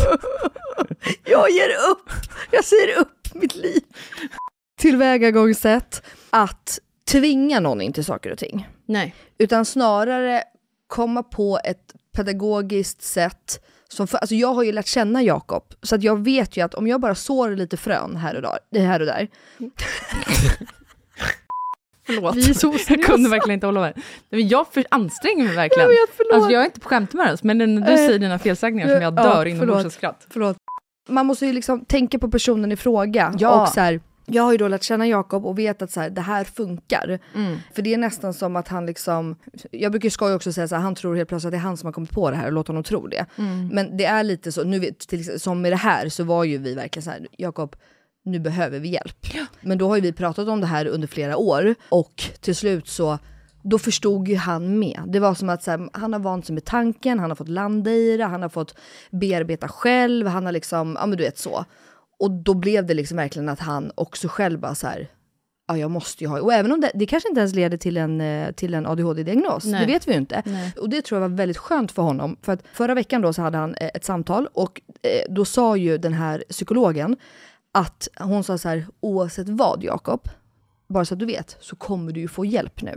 Jag 1.24 1.50
ger 1.50 1.68
upp! 1.90 2.10
Jag 2.50 2.64
säger 2.64 2.98
upp 3.00 3.34
mitt 3.34 3.54
liv! 3.56 3.82
Tillvägagångssätt 4.78 6.02
att 6.30 6.78
tvinga 7.10 7.60
någon 7.60 7.80
in 7.80 7.92
till 7.92 8.04
saker 8.04 8.32
och 8.32 8.38
ting. 8.38 8.68
Nej. 8.86 9.14
Utan 9.38 9.64
snarare 9.64 10.42
komma 10.86 11.22
på 11.22 11.60
ett 11.64 11.94
pedagogiskt 12.16 13.02
sätt. 13.02 13.64
Som 13.92 14.06
för, 14.06 14.18
alltså 14.18 14.34
jag 14.34 14.54
har 14.54 14.62
ju 14.62 14.72
lärt 14.72 14.86
känna 14.86 15.22
Jakob, 15.22 15.64
så 15.82 15.94
att 15.94 16.02
jag 16.02 16.24
vet 16.24 16.56
ju 16.56 16.64
att 16.64 16.74
om 16.74 16.86
jag 16.86 17.00
bara 17.00 17.14
sår 17.14 17.50
lite 17.50 17.76
frön 17.76 18.16
här 18.16 18.34
och, 18.36 18.42
där, 18.70 18.80
här 18.80 19.00
och 19.00 19.06
där. 19.06 19.28
Förlåt. 22.06 22.36
Vi 22.36 22.50
är 22.50 22.54
så 22.54 22.76
Jag 22.88 23.04
kunde 23.04 23.30
verkligen 23.30 23.54
inte 23.54 23.66
hålla 23.66 23.92
men 24.30 24.48
Jag 24.48 24.66
för, 24.72 24.84
anstränger 24.90 25.44
mig 25.44 25.56
verkligen. 25.56 25.82
Jag 25.82 25.88
vet, 25.88 26.16
förlåt. 26.16 26.34
Alltså 26.34 26.50
jag 26.50 26.62
är 26.62 26.64
inte 26.66 26.80
på 26.80 26.88
skämthumör 26.88 27.24
ens, 27.24 27.42
men 27.42 27.58
när 27.58 27.66
du 27.66 27.92
Eh, 27.92 27.96
säger 27.96 28.18
dina 28.18 28.38
felsägningar 28.38 28.88
som 28.88 29.02
jag 29.02 29.18
ja, 29.18 29.22
dör 29.22 29.46
inombords 29.46 29.70
förlåt. 29.72 29.86
av 29.86 29.90
skratt. 29.90 30.26
Förlåt. 30.30 30.56
Man 31.08 31.26
måste 31.26 31.46
ju 31.46 31.52
liksom 31.52 31.84
tänka 31.84 32.18
på 32.18 32.30
personen 32.30 32.72
i 32.72 32.76
fråga. 32.76 33.34
Ja. 33.38 33.62
Och 33.62 33.68
så 33.68 33.80
här, 33.80 34.00
jag 34.32 34.42
har 34.42 34.52
ju 34.52 34.58
då 34.58 34.68
lärt 34.68 34.82
känna 34.82 35.06
Jakob 35.06 35.46
och 35.46 35.58
vet 35.58 35.82
att 35.82 35.90
så 35.90 36.00
här, 36.00 36.10
det 36.10 36.20
här 36.20 36.44
funkar. 36.44 37.18
För 37.74 37.82
det 37.82 37.94
är 37.94 37.98
nästan 37.98 38.34
som 38.34 38.56
att 38.56 38.68
han 38.68 38.86
liksom, 38.86 39.36
jag 39.70 39.92
brukar 39.92 40.10
skoja 40.10 40.34
också 40.34 40.52
säga 40.52 40.68
så 40.68 40.74
här, 40.74 40.82
han 40.82 40.94
tror 40.94 41.16
helt 41.16 41.28
plötsligt 41.28 41.48
att 41.48 41.52
det 41.52 41.58
är 41.58 41.68
han 41.68 41.76
som 41.76 41.86
har 41.86 41.92
kommit 41.92 42.10
på 42.10 42.30
det 42.30 42.36
här 42.36 42.46
och 42.46 42.52
låt 42.52 42.68
honom 42.68 42.82
tro 42.82 43.06
det. 43.06 43.26
Men 43.72 43.96
det 43.96 44.04
är 44.04 44.22
lite 44.22 44.52
så, 44.52 44.64
nu 44.64 44.92
till, 45.08 45.40
som 45.40 45.62
med 45.62 45.72
det 45.72 45.76
här 45.76 46.08
så 46.08 46.24
var 46.24 46.44
ju 46.44 46.58
vi 46.58 46.74
verkligen 46.74 47.04
så 47.04 47.10
här, 47.10 47.26
Jakob, 47.38 47.76
nu 48.24 48.38
behöver 48.38 48.78
vi 48.78 48.88
hjälp. 48.88 49.26
Men 49.60 49.78
då 49.78 49.88
har 49.88 49.96
ju 49.96 50.02
vi 50.02 50.12
pratat 50.12 50.48
om 50.48 50.60
det 50.60 50.66
här 50.66 50.86
under 50.86 51.08
flera 51.08 51.36
år 51.36 51.74
och 51.88 52.22
till 52.40 52.56
slut 52.56 52.88
så 52.88 53.18
då 53.62 53.78
förstod 53.78 54.28
ju 54.28 54.36
han 54.36 54.78
med. 54.78 55.00
Det 55.06 55.20
var 55.20 55.34
som 55.34 55.48
att 55.48 55.62
så 55.62 55.70
här, 55.70 55.88
han 55.92 56.12
har 56.12 56.20
vant 56.20 56.46
sig 56.46 56.54
med 56.54 56.64
tanken, 56.64 57.18
han 57.18 57.30
har 57.30 57.36
fått 57.36 57.48
landa 57.48 57.90
i 57.90 58.16
det, 58.16 58.24
han 58.24 58.42
har 58.42 58.48
fått 58.48 58.74
bearbeta 59.10 59.68
själv, 59.68 60.26
han 60.26 60.44
har 60.44 60.52
liksom, 60.52 60.96
ja 61.00 61.06
men 61.06 61.18
du 61.18 61.24
vet 61.24 61.38
så. 61.38 61.64
Och 62.20 62.30
då 62.30 62.54
blev 62.54 62.86
det 62.86 62.94
liksom 62.94 63.16
verkligen 63.16 63.48
att 63.48 63.60
han 63.60 63.92
också 63.94 64.28
själv 64.28 64.60
bara 64.60 64.74
så 64.74 64.86
här, 64.86 65.08
ja 65.68 65.76
jag 65.78 65.90
måste 65.90 66.24
ju 66.24 66.30
ha, 66.30 66.40
och 66.40 66.52
även 66.52 66.72
om 66.72 66.80
det, 66.80 66.90
det 66.94 67.06
kanske 67.06 67.28
inte 67.28 67.40
ens 67.40 67.54
leder 67.54 67.76
till 67.76 67.96
en, 67.96 68.20
eh, 68.20 68.52
till 68.52 68.74
en 68.74 68.86
ADHD-diagnos, 68.86 69.64
det 69.80 69.86
vet 69.86 70.08
vi 70.08 70.12
ju 70.12 70.18
inte. 70.18 70.42
Nej. 70.46 70.72
Och 70.80 70.88
det 70.88 71.02
tror 71.02 71.20
jag 71.20 71.28
var 71.28 71.36
väldigt 71.36 71.58
skönt 71.58 71.92
för 71.92 72.02
honom, 72.02 72.36
för 72.42 72.52
att 72.52 72.62
förra 72.72 72.94
veckan 72.94 73.22
då 73.22 73.32
så 73.32 73.42
hade 73.42 73.58
han 73.58 73.74
eh, 73.74 73.90
ett 73.94 74.04
samtal 74.04 74.48
och 74.52 74.80
eh, 75.02 75.32
då 75.32 75.44
sa 75.44 75.76
ju 75.76 75.98
den 75.98 76.12
här 76.12 76.44
psykologen 76.48 77.16
att 77.72 78.08
hon 78.18 78.44
sa 78.44 78.58
så 78.58 78.68
här, 78.68 78.86
oavsett 79.00 79.48
vad 79.48 79.82
Jakob, 79.82 80.28
bara 80.88 81.04
så 81.04 81.14
att 81.14 81.20
du 81.20 81.26
vet, 81.26 81.56
så 81.60 81.76
kommer 81.76 82.12
du 82.12 82.20
ju 82.20 82.28
få 82.28 82.44
hjälp 82.44 82.82
nu. 82.82 82.96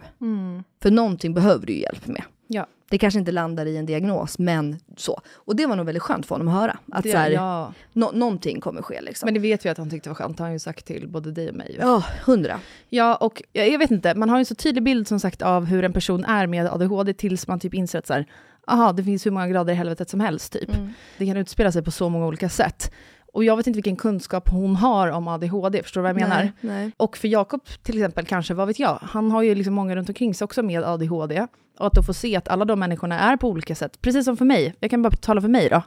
För 0.82 0.92
någonting 0.92 1.34
behöver 1.34 1.66
du 1.66 1.74
ju 1.74 1.80
hjälp 1.80 2.08
med. 2.08 2.24
Ja. 2.54 2.68
Det 2.90 2.98
kanske 2.98 3.20
inte 3.20 3.32
landar 3.32 3.66
i 3.66 3.78
en 3.78 3.86
diagnos, 3.86 4.40
men 4.40 4.80
så. 4.98 5.22
Och 5.34 5.56
det 5.56 5.66
var 5.66 5.76
nog 5.76 5.86
väldigt 5.86 6.04
skönt 6.04 6.26
för 6.26 6.36
honom 6.36 6.48
att 6.48 6.62
höra. 6.62 6.78
Att 6.92 7.04
Det- 7.04 7.12
så 7.12 7.18
här, 7.18 7.30
ja. 7.32 7.74
nå- 7.94 8.12
någonting 8.14 8.62
kommer 8.62 8.82
ske 8.82 9.02
liksom. 9.02 9.28
Men 9.28 9.34
det 9.34 9.40
vet 9.40 9.66
vi 9.66 9.70
att 9.70 9.78
han 9.78 9.90
tyckte 9.90 10.10
var 10.10 10.16
skönt, 10.16 10.38
det 10.38 10.44
har 10.44 10.48
han 10.48 10.54
ju 10.54 10.60
sagt 10.60 10.86
till 10.86 11.08
både 11.08 11.32
dig 11.32 11.50
och 11.50 11.56
mig. 11.56 11.78
Ja, 11.80 12.04
hundra. 12.26 12.60
Ja, 12.90 13.16
och 13.16 13.44
jag, 13.54 13.80
vet 13.80 13.92
inte, 13.92 14.16
man 14.16 14.30
har 14.30 14.38
ju 14.38 14.40
en 14.40 14.46
så 14.46 14.56
tydlig 14.56 14.84
bild 14.84 15.08
som 15.08 15.20
sagt 15.20 15.42
av 15.42 15.66
hur 15.66 15.84
en 15.84 15.94
person 15.94 16.26
är 16.26 16.48
med 16.48 16.68
ADHD 16.68 17.14
tills 17.14 17.48
man 17.48 17.60
typ 17.60 17.74
inser 17.74 18.00
att 18.00 18.08
så 18.08 18.14
här, 18.14 18.26
aha, 18.68 18.94
det 18.94 19.04
finns 19.04 19.26
hur 19.26 19.32
många 19.32 19.48
grader 19.48 19.74
i 19.74 19.76
helvetet 19.76 20.10
som 20.10 20.20
helst 20.20 20.54
typ. 20.54 20.70
Det 21.18 21.26
kan 21.26 21.38
utspela 21.38 21.72
sig 21.72 21.84
på 21.84 21.92
så 21.92 22.10
många 22.10 22.26
olika 22.28 22.50
sätt. 22.50 22.92
Och 23.34 23.44
jag 23.44 23.58
vet 23.58 23.68
inte 23.68 23.78
vilken 23.78 23.96
kunskap 23.96 24.50
hon 24.50 24.76
har 24.76 25.08
om 25.08 25.28
ADHD, 25.28 25.84
förstår 25.84 26.02
du 26.02 26.04
vad 26.04 26.10
jag 26.10 26.30
menar? 26.30 26.44
Nej, 26.44 26.52
nej. 26.62 26.92
Och 26.98 27.18
för 27.18 27.28
Jakob 27.28 27.62
till 27.84 27.98
exempel, 27.98 28.26
kanske, 28.26 28.54
vad 28.54 28.68
vet 28.68 28.80
jag, 28.80 29.00
han 29.02 29.32
har 29.32 29.42
ju 29.42 29.56
liksom 29.56 29.74
många 29.74 29.96
runt 29.96 30.10
omkring 30.10 30.34
sig 30.34 30.46
också 30.46 30.64
med 30.64 30.84
ADHD. 30.84 31.48
Och 31.80 31.88
att 31.88 31.94
då 31.94 32.04
få 32.04 32.14
se 32.14 32.36
att 32.36 32.48
alla 32.48 32.66
de 32.66 32.80
människorna 32.80 33.20
är 33.20 33.38
på 33.38 33.50
olika 33.50 33.76
sätt, 33.76 34.02
precis 34.02 34.26
som 34.26 34.38
för 34.38 34.46
mig, 34.46 34.76
jag 34.80 34.92
kan 34.92 35.02
bara 35.02 35.12
tala 35.12 35.42
för 35.42 35.48
mig 35.48 35.70
då, 35.70 35.84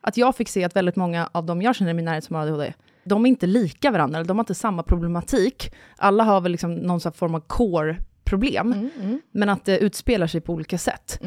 att 0.00 0.16
jag 0.16 0.36
fick 0.36 0.48
se 0.48 0.64
att 0.64 0.76
väldigt 0.76 0.96
många 0.96 1.28
av 1.32 1.46
dem 1.46 1.62
jag 1.62 1.76
känner 1.76 1.90
i 1.90 1.94
min 1.94 2.04
närhet 2.04 2.24
som 2.24 2.36
har 2.36 2.42
ADHD, 2.42 2.74
de 3.04 3.24
är 3.24 3.28
inte 3.28 3.46
lika 3.46 3.90
varandra, 3.90 4.24
de 4.24 4.38
har 4.38 4.42
inte 4.42 4.54
samma 4.54 4.82
problematik. 4.82 5.74
Alla 5.96 6.24
har 6.24 6.40
väl 6.40 6.52
liksom 6.52 6.74
någon 6.74 7.00
form 7.00 7.34
av 7.34 7.40
core-problem, 7.40 8.90
men 9.32 9.48
att 9.48 9.64
det 9.64 9.78
utspelar 9.78 10.26
sig 10.26 10.40
på 10.40 10.52
olika 10.52 10.78
sätt. 10.78 11.20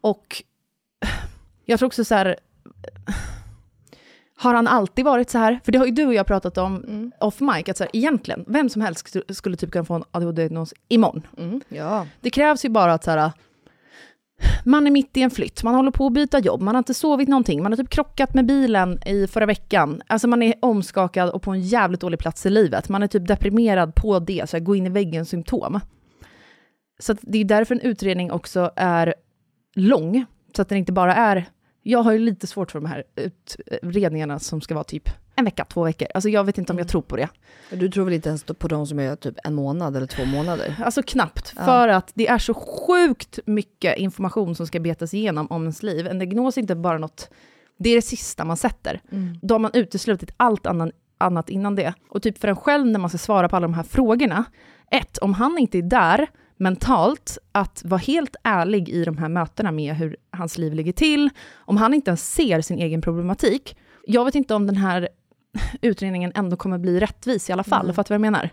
Och 0.00 0.42
jag 1.64 1.78
tror 1.78 1.86
också 1.86 2.04
så 2.04 2.14
här, 2.14 2.36
har 4.40 4.54
han 4.54 4.66
alltid 4.66 5.04
varit 5.04 5.30
så 5.30 5.38
här? 5.38 5.60
För 5.64 5.72
det 5.72 5.78
har 5.78 5.86
ju 5.86 5.92
du 5.92 6.06
och 6.06 6.14
jag 6.14 6.26
pratat 6.26 6.58
om 6.58 7.12
off 7.20 7.40
mic, 7.40 7.68
att 7.68 7.76
så 7.76 7.84
här, 7.84 7.90
egentligen, 7.96 8.44
vem 8.46 8.68
som 8.68 8.82
helst 8.82 9.16
skulle- 9.28 9.56
typ 9.56 9.70
kunna 9.70 9.84
få 9.84 9.94
en 9.94 10.04
ADHD-diagnos 10.10 10.74
imorgon. 10.88 11.26
Mm. 11.38 11.60
Ja. 11.68 12.06
Det 12.20 12.30
krävs 12.30 12.64
ju 12.64 12.68
bara 12.68 12.94
att 12.94 13.04
så 13.04 13.10
här, 13.10 13.32
man 14.64 14.86
är 14.86 14.90
mitt 14.90 15.16
i 15.16 15.22
en 15.22 15.30
flytt, 15.30 15.62
man 15.62 15.74
håller 15.74 15.90
på 15.90 16.06
att 16.06 16.12
byta 16.12 16.38
jobb, 16.38 16.60
man 16.60 16.74
har 16.74 16.78
inte 16.78 16.94
sovit 16.94 17.28
någonting, 17.28 17.62
man 17.62 17.72
har 17.72 17.76
typ 17.76 17.88
krockat 17.88 18.34
med 18.34 18.46
bilen 18.46 18.98
i 19.06 19.26
förra 19.26 19.46
veckan. 19.46 20.02
Alltså 20.06 20.28
man 20.28 20.42
är 20.42 20.54
omskakad 20.62 21.30
och 21.30 21.42
på 21.42 21.50
en 21.50 21.60
jävligt 21.60 22.00
dålig 22.00 22.18
plats 22.18 22.46
i 22.46 22.50
livet. 22.50 22.88
Man 22.88 23.02
är 23.02 23.06
typ 23.06 23.26
deprimerad 23.26 23.94
på 23.94 24.18
det, 24.18 24.50
så 24.50 24.56
här, 24.56 24.64
gå 24.64 24.76
in 24.76 24.86
i 24.86 24.90
väggen-symptom. 24.90 25.80
Så 26.98 27.14
det 27.20 27.38
är 27.38 27.44
därför 27.44 27.74
en 27.74 27.80
utredning 27.80 28.32
också 28.32 28.70
är 28.76 29.14
lång, 29.74 30.24
så 30.56 30.62
att 30.62 30.68
den 30.68 30.78
inte 30.78 30.92
bara 30.92 31.14
är... 31.14 31.46
Jag 31.82 32.02
har 32.02 32.12
ju 32.12 32.18
lite 32.18 32.46
svårt 32.46 32.70
för 32.70 32.80
de 32.80 32.88
här 32.88 33.04
utredningarna 33.82 34.38
som 34.38 34.60
ska 34.60 34.74
vara 34.74 34.84
typ 34.84 35.08
en 35.34 35.44
vecka, 35.44 35.64
två 35.64 35.84
veckor. 35.84 36.08
Alltså 36.14 36.28
jag 36.28 36.44
vet 36.44 36.58
inte 36.58 36.72
om 36.72 36.78
jag 36.78 36.88
tror 36.88 37.02
på 37.02 37.16
det. 37.16 37.28
Du 37.70 37.88
tror 37.88 38.04
väl 38.04 38.14
inte 38.14 38.28
ens 38.28 38.44
på 38.44 38.68
de 38.68 38.86
som 38.86 38.98
är 38.98 39.16
typ 39.16 39.34
en 39.44 39.54
månad 39.54 39.96
eller 39.96 40.06
två 40.06 40.24
månader? 40.24 40.76
Alltså 40.84 41.02
knappt, 41.02 41.48
för 41.48 41.88
att 41.88 42.12
det 42.14 42.28
är 42.28 42.38
så 42.38 42.54
sjukt 42.54 43.38
mycket 43.46 43.98
information 43.98 44.54
som 44.54 44.66
ska 44.66 44.80
betas 44.80 45.14
igenom 45.14 45.46
om 45.50 45.62
ens 45.62 45.82
liv. 45.82 46.06
En 46.06 46.18
diagnos 46.18 46.56
är 46.56 46.60
inte 46.60 46.74
bara 46.74 46.98
något, 46.98 47.30
det 47.78 47.90
är 47.90 47.96
det 47.96 48.02
sista 48.02 48.44
man 48.44 48.56
sätter. 48.56 49.00
Då 49.42 49.54
har 49.54 49.58
man 49.58 49.70
uteslutit 49.74 50.30
allt 50.36 50.66
annan, 50.66 50.92
annat 51.18 51.50
innan 51.50 51.74
det. 51.74 51.94
Och 52.08 52.22
typ 52.22 52.38
för 52.38 52.48
en 52.48 52.56
själv 52.56 52.86
när 52.86 52.98
man 52.98 53.10
ska 53.10 53.18
svara 53.18 53.48
på 53.48 53.56
alla 53.56 53.66
de 53.66 53.74
här 53.74 53.82
frågorna, 53.82 54.44
ett, 54.90 55.18
om 55.18 55.34
han 55.34 55.58
inte 55.58 55.78
är 55.78 55.82
där 55.82 56.26
mentalt, 56.60 57.38
att 57.52 57.82
vara 57.84 57.98
helt 57.98 58.36
ärlig 58.44 58.88
i 58.88 59.04
de 59.04 59.18
här 59.18 59.28
mötena 59.28 59.70
med 59.70 59.94
hur 59.94 60.16
hans 60.30 60.58
liv 60.58 60.74
ligger 60.74 60.92
till, 60.92 61.30
om 61.54 61.76
han 61.76 61.94
inte 61.94 62.10
ens 62.10 62.32
ser 62.34 62.60
sin 62.60 62.78
egen 62.78 63.02
problematik, 63.02 63.76
jag 64.06 64.24
vet 64.24 64.34
inte 64.34 64.54
om 64.54 64.66
den 64.66 64.76
här 64.76 65.08
utredningen 65.80 66.32
ändå 66.34 66.56
kommer 66.56 66.78
bli 66.78 67.00
rättvis 67.00 67.50
i 67.50 67.52
alla 67.52 67.64
fall, 67.64 67.92
fattar 67.92 68.14
du 68.14 68.18
vad 68.18 68.26
jag 68.26 68.32
menar? 68.32 68.50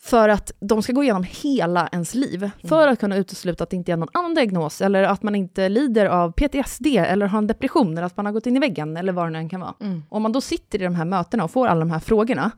För 0.00 0.28
att 0.28 0.52
de 0.60 0.82
ska 0.82 0.92
gå 0.92 1.02
igenom 1.02 1.24
hela 1.28 1.88
ens 1.92 2.14
liv, 2.14 2.50
för 2.64 2.88
att 2.88 3.00
kunna 3.00 3.16
utesluta 3.16 3.64
att 3.64 3.70
det 3.70 3.76
inte 3.76 3.92
är 3.92 3.96
någon 3.96 4.08
annan 4.12 4.34
diagnos, 4.34 4.80
eller 4.80 5.02
att 5.02 5.22
man 5.22 5.34
inte 5.34 5.68
lider 5.68 6.06
av 6.06 6.32
PTSD, 6.32 6.86
eller 6.86 7.26
har 7.26 7.38
en 7.38 7.46
depression, 7.46 7.92
eller 7.92 8.02
att 8.02 8.16
man 8.16 8.26
har 8.26 8.32
gått 8.32 8.46
in 8.46 8.56
i 8.56 8.60
väggen, 8.60 8.96
eller 8.96 9.12
vad 9.12 9.26
det 9.26 9.30
nu 9.30 9.38
än 9.38 9.48
kan 9.48 9.60
vara. 9.60 9.74
Om 10.08 10.22
man 10.22 10.32
då 10.32 10.40
sitter 10.40 10.82
i 10.82 10.84
de 10.84 10.94
här 10.94 11.04
mötena 11.04 11.44
och 11.44 11.50
får 11.50 11.66
alla 11.66 11.80
de 11.80 11.90
här 11.90 11.98
frågorna, 12.00 12.50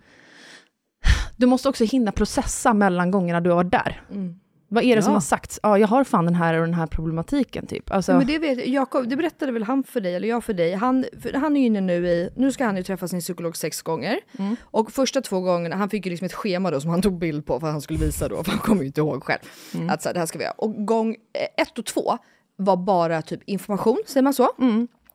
du 1.41 1.47
måste 1.47 1.69
också 1.69 1.85
hinna 1.85 2.13
processa 2.13 2.75
mellan 2.75 3.11
gångerna 3.11 3.41
du 3.41 3.51
har 3.51 3.57
varit 3.57 3.73
där. 3.73 4.03
Vad 4.73 4.85
är 4.85 4.97
det 4.97 5.03
som 5.03 5.11
Ja. 5.11 5.17
har 5.17 5.21
sagts? 5.21 5.61
Ja, 5.63 5.79
jag 5.79 5.89
har 5.89 6.05
fan 6.05 6.25
den 6.25 6.35
här 6.35 6.55
och 6.55 6.61
den 6.67 6.75
här 6.75 6.87
problematiken, 6.87 7.67
typ. 7.67 7.91
Alltså, 7.91 8.13
Men 8.13 8.27
det 8.27 8.39
vet 8.39 8.67
Jakob, 8.67 9.09
det 9.09 9.17
berättade 9.17 9.53
väl 9.53 9.63
han 9.63 9.83
för 9.85 10.01
dig, 10.01 10.15
eller 10.15 10.29
jag 10.29 10.45
för 10.45 10.53
dig. 10.55 10.75
Han, 10.75 11.05
för 11.23 11.33
han 11.33 11.57
är 11.57 11.61
ju 11.61 11.67
inne 11.67 11.81
nu 11.81 12.09
i, 12.09 12.31
nu 12.37 12.53
ska 12.53 12.65
han 12.65 12.77
ju 12.77 12.83
träffa 12.83 13.09
sin 13.09 13.21
psykolog 13.21 13.57
sex 13.57 13.83
gånger. 13.83 14.19
Och 14.63 14.93
första 14.93 15.21
två 15.21 15.41
gångerna, 15.41 15.77
han 15.77 15.91
fick 15.91 16.07
ju 16.07 16.11
liksom 16.11 16.25
ett 16.27 16.33
schema 16.35 16.71
då 16.71 16.81
som 16.81 16.91
han 16.91 17.03
tog 17.03 17.19
bild 17.19 17.47
på 17.47 17.61
för 17.61 17.67
att 17.67 17.73
han 17.73 17.81
skulle 17.81 17.99
visa 17.99 18.29
då, 18.29 18.45
för 18.45 18.51
han 18.51 18.61
kommer 18.61 18.81
ju 18.81 18.87
inte 18.87 19.01
ihåg 19.01 19.25
själv. 19.25 19.41
Att 19.91 20.03
så 20.03 20.09
här, 20.09 20.15
det 20.15 20.19
här 20.21 20.27
ska 20.27 20.39
vi 20.39 20.45
göra. 20.45 20.55
Och 20.59 20.87
gång 20.87 21.11
eh, 21.15 21.63
ett 21.63 21.79
och 21.79 21.87
två 21.87 22.19
var 22.57 22.77
bara 22.77 23.23
typ 23.23 23.41
information, 23.47 23.99
säger 24.07 24.23
man 24.23 24.35
så? 24.35 24.49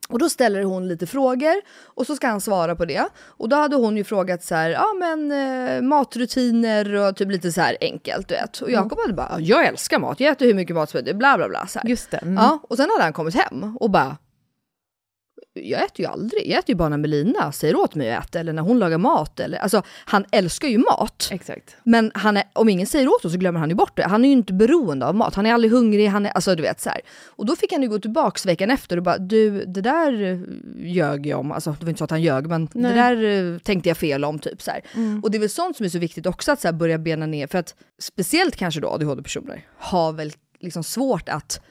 Och 0.10 0.20
då 0.20 0.30
ställer 0.30 0.64
hon 0.64 0.88
lite 0.88 1.08
frågor 1.08 1.56
och 1.86 2.06
så 2.08 2.16
ska 2.16 2.28
han 2.28 2.42
svara 2.42 2.76
på 2.76 2.86
det. 2.86 3.06
Och 3.28 3.50
då 3.50 3.56
hade 3.56 3.76
hon 3.76 3.98
ju 3.98 4.04
frågat 4.04 4.44
så 4.44 4.56
här, 4.56 4.70
ja 4.70 4.86
men 5.00 5.32
eh, 5.32 5.82
matrutiner 5.82 6.94
och 6.96 7.16
typ 7.16 7.32
lite 7.32 7.52
så 7.52 7.62
här 7.62 7.78
enkelt 7.82 8.28
du 8.28 8.36
vet. 8.36 8.62
Och 8.62 8.72
Jakob 8.72 9.00
hade 9.02 9.14
bara, 9.14 9.30
"Ja, 9.32 9.40
jag 9.40 9.66
älskar 9.68 10.00
mat, 10.00 10.20
jag 10.20 10.32
äter 10.32 10.46
hur 10.46 10.54
mycket 10.54 10.76
mat 10.76 10.90
som 10.90 10.98
helst, 10.98 11.16
bla 11.16 11.38
bla 11.38 11.50
bla. 11.50 11.68
Så 11.68 11.80
här. 11.80 11.90
Just 11.90 12.12
det. 12.12 12.18
Mm. 12.18 12.34
Ja, 12.34 12.60
och 12.70 12.78
sen 12.78 12.90
hade 12.92 13.04
han 13.04 13.14
kommit 13.14 13.36
hem 13.36 13.78
och 13.80 13.90
bara 13.90 14.18
jag 15.56 15.84
äter 15.84 16.00
ju 16.00 16.06
aldrig, 16.06 16.48
jag 16.48 16.60
äter 16.60 16.70
ju 16.70 16.76
bara 16.76 16.90
när 16.90 16.98
Melina 16.98 17.52
säger 17.52 17.76
åt 17.76 17.96
mig 17.96 18.14
att 18.14 18.26
äta 18.26 18.40
eller 18.40 18.54
när 18.54 18.62
hon 18.62 18.80
lagar 18.80 18.98
mat. 18.98 19.40
Eller, 19.40 19.58
alltså, 19.58 19.82
han 20.06 20.26
älskar 20.32 20.68
ju 20.68 20.78
mat, 20.78 21.30
Exakt. 21.32 21.76
men 21.84 22.12
han 22.14 22.38
är, 22.38 22.44
om 22.54 22.70
ingen 22.70 22.88
säger 22.88 23.08
åt 23.08 23.24
honom 23.24 23.32
så 23.34 23.40
glömmer 23.40 23.60
han 23.60 23.70
ju 23.70 23.76
bort 23.76 23.98
det. 23.98 24.04
Han 24.04 24.26
är 24.26 24.30
ju 24.30 24.34
inte 24.34 24.54
beroende 24.54 25.06
av 25.06 25.16
mat, 25.16 25.36
han 25.36 25.46
är 25.46 25.54
aldrig 25.54 25.72
hungrig, 25.72 26.08
han 26.08 26.26
är, 26.26 26.30
alltså 26.30 26.56
du 26.56 26.62
vet 26.62 26.82
så 26.82 26.90
här. 26.90 27.02
Och 27.26 27.46
då 27.46 27.56
fick 27.56 27.72
han 27.72 27.82
ju 27.82 27.90
gå 27.90 28.00
tillbaks 28.00 28.46
veckan 28.46 28.72
efter 28.72 28.98
och 28.98 29.04
bara, 29.04 29.18
du 29.18 29.66
det 29.66 29.82
där 29.82 30.24
eh, 30.24 30.40
ljög 30.78 31.28
jag 31.28 31.40
om, 31.40 31.52
alltså 31.52 31.76
det 31.80 31.86
var 31.86 31.90
inte 31.90 31.98
så 31.98 32.04
att 32.04 32.12
han 32.12 32.22
ljög, 32.22 32.48
men 32.48 32.68
Nej. 32.74 32.94
det 32.94 33.00
där 33.00 33.54
eh, 33.54 33.60
tänkte 33.60 33.90
jag 33.90 33.98
fel 33.98 34.26
om 34.26 34.40
typ 34.40 34.62
så 34.62 34.72
här. 34.72 34.82
Och 35.24 35.32
det 35.32 35.38
är 35.38 35.40
väl 35.40 35.50
sånt 35.50 35.78
som 35.78 35.86
är 35.86 35.90
så 35.90 36.00
viktigt 36.00 36.26
också 36.26 36.52
att 36.52 36.62
så 36.62 36.68
här, 36.68 36.74
börja 36.74 36.98
bena 36.98 37.26
ner, 37.26 37.48
för 37.48 37.58
att 37.58 37.76
speciellt 38.00 38.56
kanske 38.56 38.82
då 38.82 38.90
ADHD-personer 38.90 39.66
har 39.78 40.12
väl 40.14 40.32
liksom 40.60 40.84
svårt 40.84 41.30
att 41.30 41.62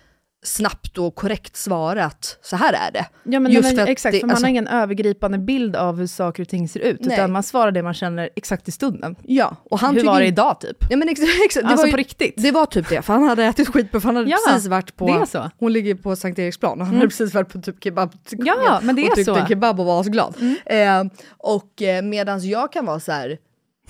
snabbt 0.45 0.99
och 0.99 1.15
korrekt 1.15 1.57
svara 1.57 2.05
att 2.05 2.39
så 2.43 2.57
här 2.57 2.73
är 2.73 2.91
det. 2.93 3.07
Ja, 3.25 3.41
men, 3.41 3.53
Just 3.53 3.77
men, 3.77 3.89
exakt, 3.89 4.13
det- 4.13 4.21
för 4.21 4.27
man 4.27 4.31
alltså- 4.35 4.45
har 4.45 4.51
ingen 4.51 4.67
övergripande 4.67 5.39
bild 5.39 5.77
av 5.77 5.99
hur 5.99 6.07
saker 6.07 6.43
och 6.43 6.49
ting 6.49 6.69
ser 6.69 6.81
ut, 6.81 7.01
Nej. 7.01 7.15
utan 7.15 7.33
man 7.33 7.43
svarar 7.43 7.71
det 7.73 7.83
man 7.83 7.95
känner 7.95 8.31
exakt 8.37 8.69
i 8.69 8.71
stunden. 8.71 9.17
Ja, 9.23 9.57
och 9.71 9.79
han 9.79 9.95
hur 9.97 10.05
var 10.05 10.21
det 10.21 10.27
idag 10.27 10.61
typ? 10.61 10.77
Ja 10.91 10.97
men 10.97 11.09
exakt, 11.09 11.29
exakt. 11.45 11.67
Det, 11.67 11.71
Alltså 11.71 11.83
var 11.83 11.87
ju, 11.87 11.93
på 11.93 11.97
riktigt. 11.97 12.35
det 12.37 12.51
var 12.51 12.67
typ 12.67 12.89
det, 12.89 13.03
för 13.03 13.13
han 13.13 13.23
hade 13.23 13.45
ätit 13.45 13.69
skit 13.69 13.91
på, 13.93 14.01
för 14.01 14.09
han 14.09 14.17
hade 14.17 14.31
Ja, 14.31 14.37
precis 14.49 14.67
varit 14.69 14.97
på, 14.97 15.07
det 15.07 15.13
är 15.13 15.27
så. 15.27 15.39
Mm. 15.39 15.51
hon 15.59 15.73
ligger 15.73 15.95
på 15.95 16.17
Sankt 16.17 16.39
Eriksplan 16.39 16.81
och 16.81 16.87
han 16.87 16.95
hade 16.97 17.09
precis 17.09 17.35
varit 17.35 17.49
på 17.53 17.61
typ 17.61 17.85
kebab 17.85 18.13
Ja, 18.31 18.81
men 18.83 18.97
det 18.97 19.03
och 19.03 19.09
är 19.09 19.15
tyckte 19.15 19.25
så. 19.25 19.35
Mm. 19.37 19.47
kebab 19.49 19.81
och 19.81 19.87
var 19.87 20.01
asglad. 20.01 20.35
Eh, 20.67 21.05
och 21.39 21.83
eh, 21.83 22.03
medans 22.03 22.45
jag 22.45 22.73
kan 22.73 22.87
vara 22.87 23.01
så 23.01 23.13
här, 23.13 23.39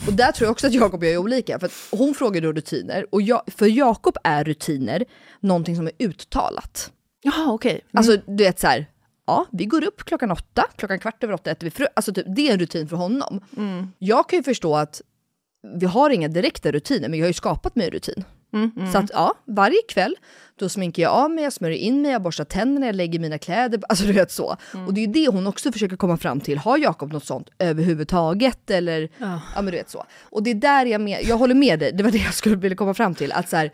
och 0.06 0.12
där 0.12 0.32
tror 0.32 0.46
jag 0.46 0.52
också 0.52 0.66
att 0.66 0.74
Jakob 0.74 1.00
och 1.00 1.06
jag 1.06 1.12
är 1.12 1.18
olika, 1.18 1.58
för 1.58 1.70
hon 1.96 2.14
frågar 2.14 2.40
då 2.40 2.52
rutiner, 2.52 3.06
och 3.10 3.22
jag, 3.22 3.42
för 3.46 3.66
Jakob 3.66 4.16
är 4.24 4.44
rutiner 4.44 5.04
någonting 5.40 5.76
som 5.76 5.86
är 5.86 5.92
uttalat. 5.98 6.92
Jaha, 7.22 7.52
okej. 7.52 7.80
Alltså 7.92 8.16
du 8.26 8.44
vet 8.44 8.60
så 8.60 8.66
här, 8.66 8.86
ja 9.26 9.46
vi 9.52 9.64
går 9.64 9.84
upp 9.84 10.04
klockan 10.04 10.30
åtta, 10.30 10.66
klockan 10.76 10.98
kvart 10.98 11.24
över 11.24 11.34
åtta 11.34 11.50
äter 11.50 11.64
vi 11.64 11.70
frukost. 11.70 11.92
Alltså 11.96 12.12
typ, 12.12 12.26
det 12.36 12.48
är 12.48 12.52
en 12.52 12.58
rutin 12.58 12.88
för 12.88 12.96
honom. 12.96 13.40
Jag 13.98 14.28
kan 14.28 14.38
ju 14.38 14.42
förstå 14.42 14.76
att 14.76 15.02
vi 15.74 15.86
har 15.86 16.10
inga 16.10 16.28
direkta 16.28 16.72
rutiner, 16.72 17.08
men 17.08 17.18
jag 17.18 17.24
har 17.24 17.30
ju 17.30 17.34
skapat 17.34 17.76
mig 17.76 17.86
en 17.86 17.92
rutin. 17.92 18.24
Så 18.92 18.99
att 18.99 19.11
ja, 19.12 19.34
varje 19.44 19.82
kväll 19.88 20.16
då 20.58 20.68
sminkar 20.68 21.02
jag 21.02 21.12
av 21.12 21.30
mig, 21.30 21.44
jag 21.44 21.52
smörjer 21.52 21.78
in 21.78 22.02
mig, 22.02 22.11
jag 22.11 22.23
borstar 22.23 22.44
tänderna, 22.44 22.87
jag 22.87 22.94
lägger 22.94 23.18
mina 23.18 23.38
kläder, 23.38 23.80
alltså 23.88 24.04
du 24.04 24.12
vet 24.12 24.32
så. 24.32 24.56
Och 24.87 24.94
det 24.94 25.00
är 25.00 25.06
ju 25.06 25.12
det 25.12 25.28
hon 25.28 25.46
också 25.46 25.73
försöker 25.73 25.96
komma 25.96 26.16
fram 26.16 26.40
till. 26.40 26.58
Har 26.58 26.78
Jakob 26.78 27.12
något 27.12 27.25
sånt 27.25 27.49
överhuvudtaget 27.58 28.70
eller? 28.70 29.08
Ja. 29.18 29.40
men 29.54 29.64
du 29.64 29.70
vet 29.70 29.90
så. 29.90 30.04
Och 30.23 30.42
det 30.42 30.50
är 30.50 30.54
där 30.54 30.87
jag, 30.87 31.00
med, 31.00 31.20
jag 31.25 31.37
håller 31.38 31.54
med 31.54 31.78
dig, 31.78 31.92
det 31.92 32.02
var 32.02 32.11
det 32.11 32.18
jag 32.18 32.34
skulle 32.34 32.56
vilja 32.56 32.76
komma 32.76 32.94
fram 32.94 33.14
till. 33.14 33.32
Att 33.32 33.49
så 33.49 33.56
här, 33.56 33.70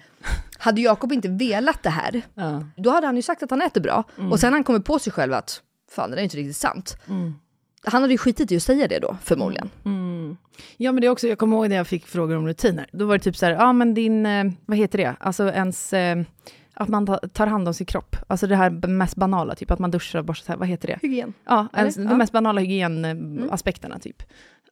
hade 0.59 0.81
Jakob 0.81 1.13
inte 1.13 1.29
velat 1.29 1.83
det 1.83 1.91
här, 1.91 2.23
Ja. 2.35 2.65
då 2.77 2.91
hade 2.91 3.07
han 3.07 3.17
ju 3.17 3.23
sagt 3.23 3.43
att 3.43 3.51
han 3.51 3.63
äter 3.63 3.81
bra. 3.81 4.05
Och 4.31 4.41
sen 4.41 4.53
han 4.53 4.65
kommit 4.65 4.85
på 4.85 4.99
sig 4.99 5.13
själv 5.13 5.33
att 5.33 5.61
fan 5.91 6.11
det 6.11 6.17
där 6.17 6.21
är 6.21 6.25
inte 6.25 6.37
riktigt 6.37 6.57
sant. 6.57 6.97
han 7.85 8.03
hade 8.03 8.15
ju 8.15 8.19
skitit 8.19 8.53
i 8.53 8.57
att 8.57 8.63
säga 8.63 8.89
det 8.89 8.99
då, 8.99 9.17
förmodligen. 9.23 9.71
Mm. 10.31 10.39
Ja 10.77 10.93
men 10.93 11.01
det 11.01 11.07
är 11.07 11.11
också, 11.11 11.29
jag 11.29 11.39
kommer 11.39 11.57
ihåg 11.57 11.69
när 11.69 11.77
jag 11.77 11.87
fick 11.87 12.07
frågor 12.07 12.37
om 12.37 12.47
rutiner. 12.47 12.87
Då 12.93 13.07
var 13.07 13.19
det 13.19 13.25
typ 13.25 13.37
så 13.37 13.47
här, 13.47 13.53
ja 13.53 13.73
men 13.73 13.95
din, 13.95 14.27
eh, 14.27 14.45
vad 14.67 14.79
heter 14.79 14.99
det, 14.99 15.17
alltså 15.21 15.49
ens, 15.53 15.93
eh, 15.93 16.19
att 16.75 16.89
man 16.89 17.07
ta- 17.07 17.19
tar 17.33 17.47
hand 17.47 17.69
om 17.69 17.75
sin 17.75 17.87
kropp. 17.87 18.17
Alltså 18.27 18.47
det 18.47 18.57
här 18.57 18.71
mest 18.71 19.17
banala, 19.17 19.55
typ 19.55 19.71
att 19.71 19.79
man 19.79 19.91
duschar 19.91 20.19
och 20.19 20.25
borstar, 20.25 20.57
vad 20.57 20.69
heter 20.69 20.89
det? 20.89 20.99
Hygien. 21.03 21.33
Ja, 21.45 21.67
ens, 21.77 21.95
de 21.95 22.19
mest 22.19 22.33
banala 22.33 22.61
hygienaspekterna 22.61 23.99
typ. 23.99 24.23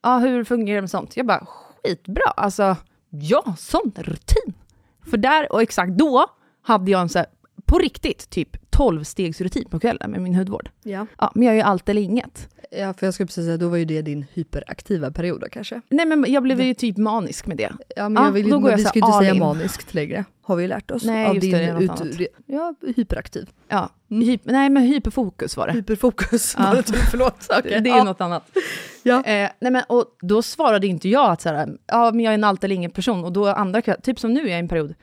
Ja, 0.03 0.17
hur 0.17 0.43
fungerar 0.43 0.75
det 0.75 0.81
med 0.81 0.89
sånt? 0.89 1.17
Jag 1.17 1.25
bara, 1.25 1.45
skitbra, 1.83 2.29
alltså 2.35 2.75
ja, 3.09 3.55
sån 3.57 3.91
rutin. 3.95 4.53
För 5.09 5.17
där 5.17 5.51
och 5.51 5.61
exakt 5.61 5.91
då 5.91 6.25
hade 6.61 6.91
jag 6.91 7.01
en 7.01 7.09
så 7.09 7.19
här, 7.19 7.27
på 7.65 7.77
riktigt, 7.77 8.29
typ 8.29 8.57
12 8.79 9.03
stegs 9.03 9.41
rutin 9.41 9.65
på 9.69 9.79
kvällen 9.79 10.11
med 10.11 10.21
min 10.21 10.35
hudvård. 10.35 10.69
Ja. 10.83 11.05
Ja, 11.17 11.31
men 11.35 11.43
jag 11.43 11.55
gör 11.55 11.63
ju 11.63 11.69
allt 11.69 11.89
eller 11.89 12.01
inget. 12.01 12.49
ja, 12.71 12.93
för 12.93 13.07
jag 13.07 13.13
skulle 13.13 13.27
precis 13.27 13.45
säga, 13.45 13.57
då 13.57 13.69
var 13.69 13.77
ju 13.77 13.85
det 13.85 14.01
din 14.01 14.25
hyperaktiva 14.33 15.11
period 15.11 15.41
då 15.41 15.47
kanske. 15.51 15.81
Nej 15.89 16.05
men 16.05 16.25
jag 16.27 16.43
blev 16.43 16.61
ju 16.61 16.73
typ 16.73 16.97
manisk 16.97 17.45
med 17.47 17.57
det. 17.57 17.71
Ja, 17.95 18.09
men 18.09 18.23
Ja, 18.23 18.27
jag 18.27 18.33
vill, 18.33 18.49
går 18.49 18.69
jag 18.69 18.77
vi 18.77 18.83
ska 18.83 18.99
ju 18.99 19.05
inte 19.05 19.17
säga 19.17 19.33
in. 19.33 19.39
maniskt 19.39 19.93
längre, 19.93 20.25
har 20.41 20.55
vi 20.55 20.67
lärt 20.67 20.91
oss. 20.91 21.03
Nej, 21.03 21.25
av 21.25 21.35
just 21.35 21.51
det, 21.51 21.57
det 21.57 21.63
är 21.63 21.73
något 21.73 21.81
ut, 21.83 21.89
annat. 21.89 22.17
Ja, 22.45 22.75
hyperaktiv. 22.95 23.49
Ja, 23.67 23.89
hyp, 24.09 24.41
nej 24.45 24.69
men 24.69 24.83
hyperfokus 24.83 25.57
var 25.57 25.67
det. 25.67 25.73
Hyperfokus. 25.73 26.55
Ja. 26.57 26.63
var 26.65 26.75
det 26.75 26.83
typ, 26.83 26.95
förlåt. 27.11 27.47
Det, 27.49 27.59
Okay. 27.59 27.79
det 27.79 27.89
är 27.89 27.97
ju 27.97 28.03
något 28.03 28.21
annat. 28.21 28.51
Ja. 29.03 29.23
Eh, 29.23 29.49
nej 29.59 29.71
men, 29.71 29.83
och 29.89 30.05
då 30.21 30.41
svarade 30.41 30.87
inte 30.87 31.09
jag 31.09 31.31
att 31.31 31.41
så 31.41 31.49
här, 31.49 31.77
ja, 31.87 32.11
men 32.11 32.19
jag 32.25 32.31
är 32.31 32.35
en 32.35 32.43
allt 32.43 32.63
eller 32.63 32.75
ingen 32.75 32.91
person. 32.91 33.23
Och 33.23 33.31
då 33.33 33.47
andra 33.47 33.81
typ 33.81 34.19
som 34.19 34.33
nu 34.33 34.39
är 34.39 34.47
jag 34.47 34.55
i 34.57 34.59
en 34.59 34.67
period, 34.67 34.93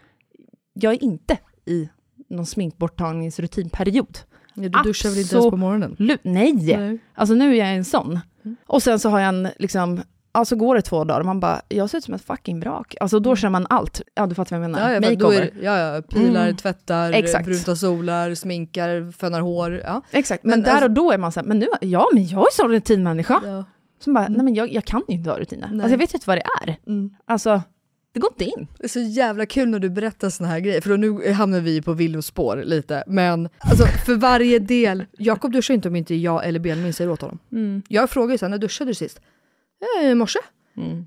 jag 0.72 0.92
är 0.92 1.04
inte 1.04 1.38
i 1.66 1.88
någon 2.28 2.46
sminkborttagningsrutinperiod. 2.46 4.18
Ja, 4.54 4.62
du 4.62 4.68
duschar 4.68 5.08
väl 5.10 5.18
inte 5.18 5.34
ens 5.36 5.50
på 5.50 5.56
morgonen? 5.56 5.96
Nej. 6.22 6.52
Nej. 6.76 6.98
Alltså 7.14 7.34
nu 7.34 7.52
är 7.52 7.58
jag 7.58 7.74
en 7.76 7.84
sån. 7.84 8.20
Och 8.66 8.82
sen 8.82 8.98
så 8.98 9.08
har 9.08 9.20
jag 9.20 9.28
en, 9.28 9.48
liksom, 9.58 10.02
alltså 10.32 10.56
går 10.56 10.74
det 10.74 10.82
två 10.82 11.04
dagar 11.04 11.20
och 11.20 11.26
man 11.26 11.40
bara, 11.40 11.60
jag 11.68 11.90
ser 11.90 11.98
ut 11.98 12.04
som 12.04 12.14
ett 12.14 12.22
fucking 12.24 12.60
vrak. 12.60 12.94
Alltså 13.00 13.20
då 13.20 13.36
kör 13.36 13.48
man 13.48 13.66
allt. 13.70 14.00
Ja, 14.14 14.26
du 14.26 14.34
fattar 14.34 14.56
vad 14.58 14.64
jag 14.64 14.70
menar. 14.70 14.90
Ja, 14.92 14.94
ja, 14.94 15.10
Makeover. 15.10 15.40
är, 15.40 15.50
ja, 15.62 15.78
ja, 15.78 16.02
pilar, 16.02 16.42
Mm. 16.44 16.56
tvättar, 16.56 17.12
Exakt. 17.12 17.44
brunta 17.46 17.76
solar, 17.76 18.34
sminkar, 18.34 19.12
fönar 19.12 19.40
hår. 19.40 19.80
Ja. 19.84 20.02
Exakt, 20.10 20.44
men, 20.44 20.50
Men 20.50 20.62
där 20.62 20.70
alltså- 20.70 20.84
och 20.84 20.90
då 20.90 21.12
är 21.12 21.18
man 21.18 21.32
så 21.32 21.40
här, 21.40 21.46
men 21.46 21.58
nu, 21.58 21.66
ja 21.80 22.08
men 22.12 22.26
jag 22.26 22.40
är 22.40 22.52
sån 22.62 22.70
rutinmänniska. 22.70 23.40
Ja. 23.44 23.64
Som 24.04 24.14
bara, 24.14 24.28
nej 24.28 24.42
men 24.44 24.54
jag, 24.54 24.72
jag 24.72 24.84
kan 24.84 25.02
ju 25.08 25.14
inte 25.14 25.30
ha 25.30 25.38
rutiner. 25.38 25.68
Nej. 25.72 25.80
Alltså 25.80 25.90
jag 25.90 25.98
vet 25.98 26.14
ju 26.14 26.16
inte 26.16 26.28
vad 26.30 26.38
det 26.38 26.44
är. 26.66 26.76
Mm. 26.86 27.10
Alltså, 27.26 27.62
det 28.16 28.20
går 28.20 28.30
inte 28.32 28.44
in. 28.44 28.66
Det 28.78 28.84
är 28.84 28.88
så 28.88 29.00
jävla 29.00 29.46
kul 29.46 29.68
när 29.68 29.78
du 29.78 29.90
berättar 29.90 30.30
såna 30.30 30.48
här 30.48 30.60
grejer, 30.60 30.80
för 30.80 30.90
då 30.90 30.96
nu 30.96 31.32
hamnar 31.32 31.60
vi 31.60 31.82
på 31.82 31.92
villospår 31.92 32.62
lite. 32.64 33.04
Men 33.06 33.48
alltså, 33.58 33.86
för 33.86 34.14
varje 34.14 34.58
del, 34.58 35.04
Jakob 35.18 35.52
duschar 35.52 35.74
inte 35.74 35.88
om 35.88 35.96
inte 35.96 36.14
jag 36.14 36.46
eller 36.46 36.60
Benjamin 36.60 36.92
säger 36.92 37.10
åt 37.10 37.20
honom. 37.20 37.82
Jag 37.88 38.10
frågar 38.10 38.32
ju 38.34 38.38
sen, 38.38 38.50
när 38.50 38.58
duschade 38.58 38.90
du 38.90 38.94
sist? 38.94 39.20
Eh, 40.02 40.10
I 40.10 40.14
morse? 40.14 40.38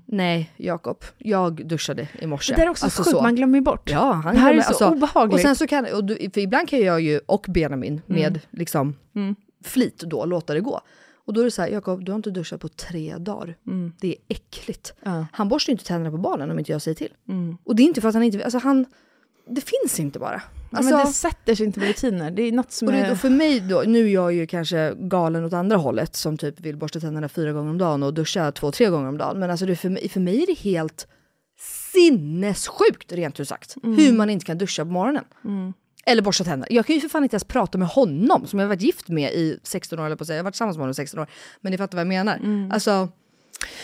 Nej, 0.06 0.50
Jakob, 0.56 1.04
jag 1.18 1.66
duschade 1.66 2.08
i 2.18 2.26
morse. 2.26 2.52
Det 2.54 2.60
där 2.60 2.66
är 2.66 2.70
också 2.70 2.84
Alltså 2.86 3.02
sjukt, 3.02 3.16
så. 3.16 3.22
man 3.22 3.34
glömmer 3.36 3.58
ju 3.58 3.62
bort. 3.64 3.90
Ja, 3.90 4.12
han 4.12 4.34
det 4.34 4.40
här 4.40 4.48
är 4.48 4.52
glömmer- 4.54 4.62
så 4.62 4.68
alltså, 4.84 4.88
obehagligt. 4.90 5.34
Och 5.34 5.40
sen 5.40 5.56
så 5.56 5.66
kan, 5.66 5.86
och 5.94 6.04
du, 6.04 6.16
för 6.34 6.40
ibland 6.40 6.68
kan 6.68 6.80
jag 6.80 7.00
ju, 7.00 7.20
och 7.26 7.46
Benjamin, 7.48 8.02
med 8.06 8.40
liksom 8.50 8.96
Mm. 9.14 9.34
flit 9.64 9.98
då, 9.98 10.24
låta 10.24 10.54
det 10.54 10.60
gå. 10.60 10.80
Och 11.24 11.32
då 11.32 11.40
är 11.40 11.44
det 11.44 11.50
så 11.50 11.62
här, 11.62 11.68
Jakob, 11.68 12.04
du 12.04 12.12
har 12.12 12.16
inte 12.16 12.30
duschat 12.30 12.60
på 12.60 12.68
tre 12.68 13.16
dagar. 13.18 13.56
Det 14.00 14.08
är 14.08 14.16
äckligt. 14.28 14.94
Ja. 15.02 15.26
Han 15.32 15.48
borstar 15.48 15.70
ju 15.70 15.72
inte 15.72 15.84
tänderna 15.84 16.10
på 16.10 16.16
barnen 16.16 16.50
om 16.50 16.58
inte 16.58 16.72
jag 16.72 16.82
säger 16.82 16.94
till. 16.94 17.12
Mm. 17.28 17.56
Och 17.64 17.76
det 17.76 17.82
är 17.82 17.84
inte 17.84 18.00
för 18.00 18.08
att 18.08 18.14
han 18.14 18.22
inte, 18.22 18.44
alltså 18.44 18.58
han, 18.58 18.86
det 19.48 19.60
finns 19.60 20.00
inte 20.00 20.18
bara. 20.18 20.42
Alltså, 20.72 20.94
men 20.94 21.06
det 21.06 21.12
sätter 21.12 21.54
sig 21.54 21.66
inte 21.66 21.80
med 21.80 21.88
rutiner. 21.88 22.30
Det 22.30 22.42
är 22.42 22.52
något 22.52 22.72
som 22.72 22.88
och, 22.88 22.94
är... 22.94 23.12
och 23.12 23.18
för 23.18 23.30
mig 23.30 23.60
då, 23.60 23.82
nu 23.86 24.06
är 24.06 24.12
jag 24.12 24.32
ju 24.32 24.46
kanske 24.46 24.94
galen 24.98 25.44
åt 25.44 25.52
andra 25.52 25.76
hållet 25.76 26.16
som 26.16 26.38
typ 26.38 26.60
vill 26.60 26.76
borsta 26.76 27.00
tänderna 27.00 27.28
fyra 27.28 27.52
gånger 27.52 27.70
om 27.70 27.78
dagen 27.78 28.02
och 28.02 28.14
duscha 28.14 28.52
två, 28.52 28.72
tre 28.72 28.88
gånger 28.88 29.08
om 29.08 29.18
dagen. 29.18 29.38
Men 29.38 29.50
alltså 29.50 29.66
det, 29.66 29.76
för, 29.76 29.88
mig, 29.88 30.08
för 30.08 30.20
mig 30.20 30.42
är 30.42 30.46
det 30.46 30.58
helt 30.58 31.06
sinnessjukt 31.92 33.12
rent 33.12 33.40
ut 33.40 33.48
sagt. 33.48 33.76
Hur 33.82 34.12
man 34.12 34.30
inte 34.30 34.46
kan 34.46 34.58
duscha 34.58 34.84
på 34.84 34.90
morgonen. 34.90 35.24
Eller 36.06 36.22
borsta 36.22 36.44
tänderna. 36.44 36.66
Jag 36.70 36.86
kan 36.86 36.94
ju 36.94 37.00
för 37.00 37.08
fan 37.08 37.22
inte 37.22 37.34
ens 37.34 37.44
prata 37.44 37.78
med 37.78 37.88
honom 37.88 38.46
som 38.46 38.58
jag 38.58 38.68
varit 38.68 38.82
gift 38.82 39.08
med 39.08 39.32
i 39.32 39.58
16 39.62 39.98
år, 39.98 40.06
eller 40.06 40.16
på 40.16 40.22
att 40.22 40.26
säga. 40.26 40.36
Jag 40.36 40.42
har 40.42 40.44
varit 40.44 40.54
tillsammans 40.54 40.76
med 40.76 40.82
honom 40.82 40.90
i 40.90 40.94
16 40.94 41.20
år. 41.20 41.26
Men 41.60 41.70
ni 41.70 41.78
fattar 41.78 41.96
vad 41.96 42.00
jag 42.00 42.08
menar. 42.08 42.40
Alltså, 42.72 42.90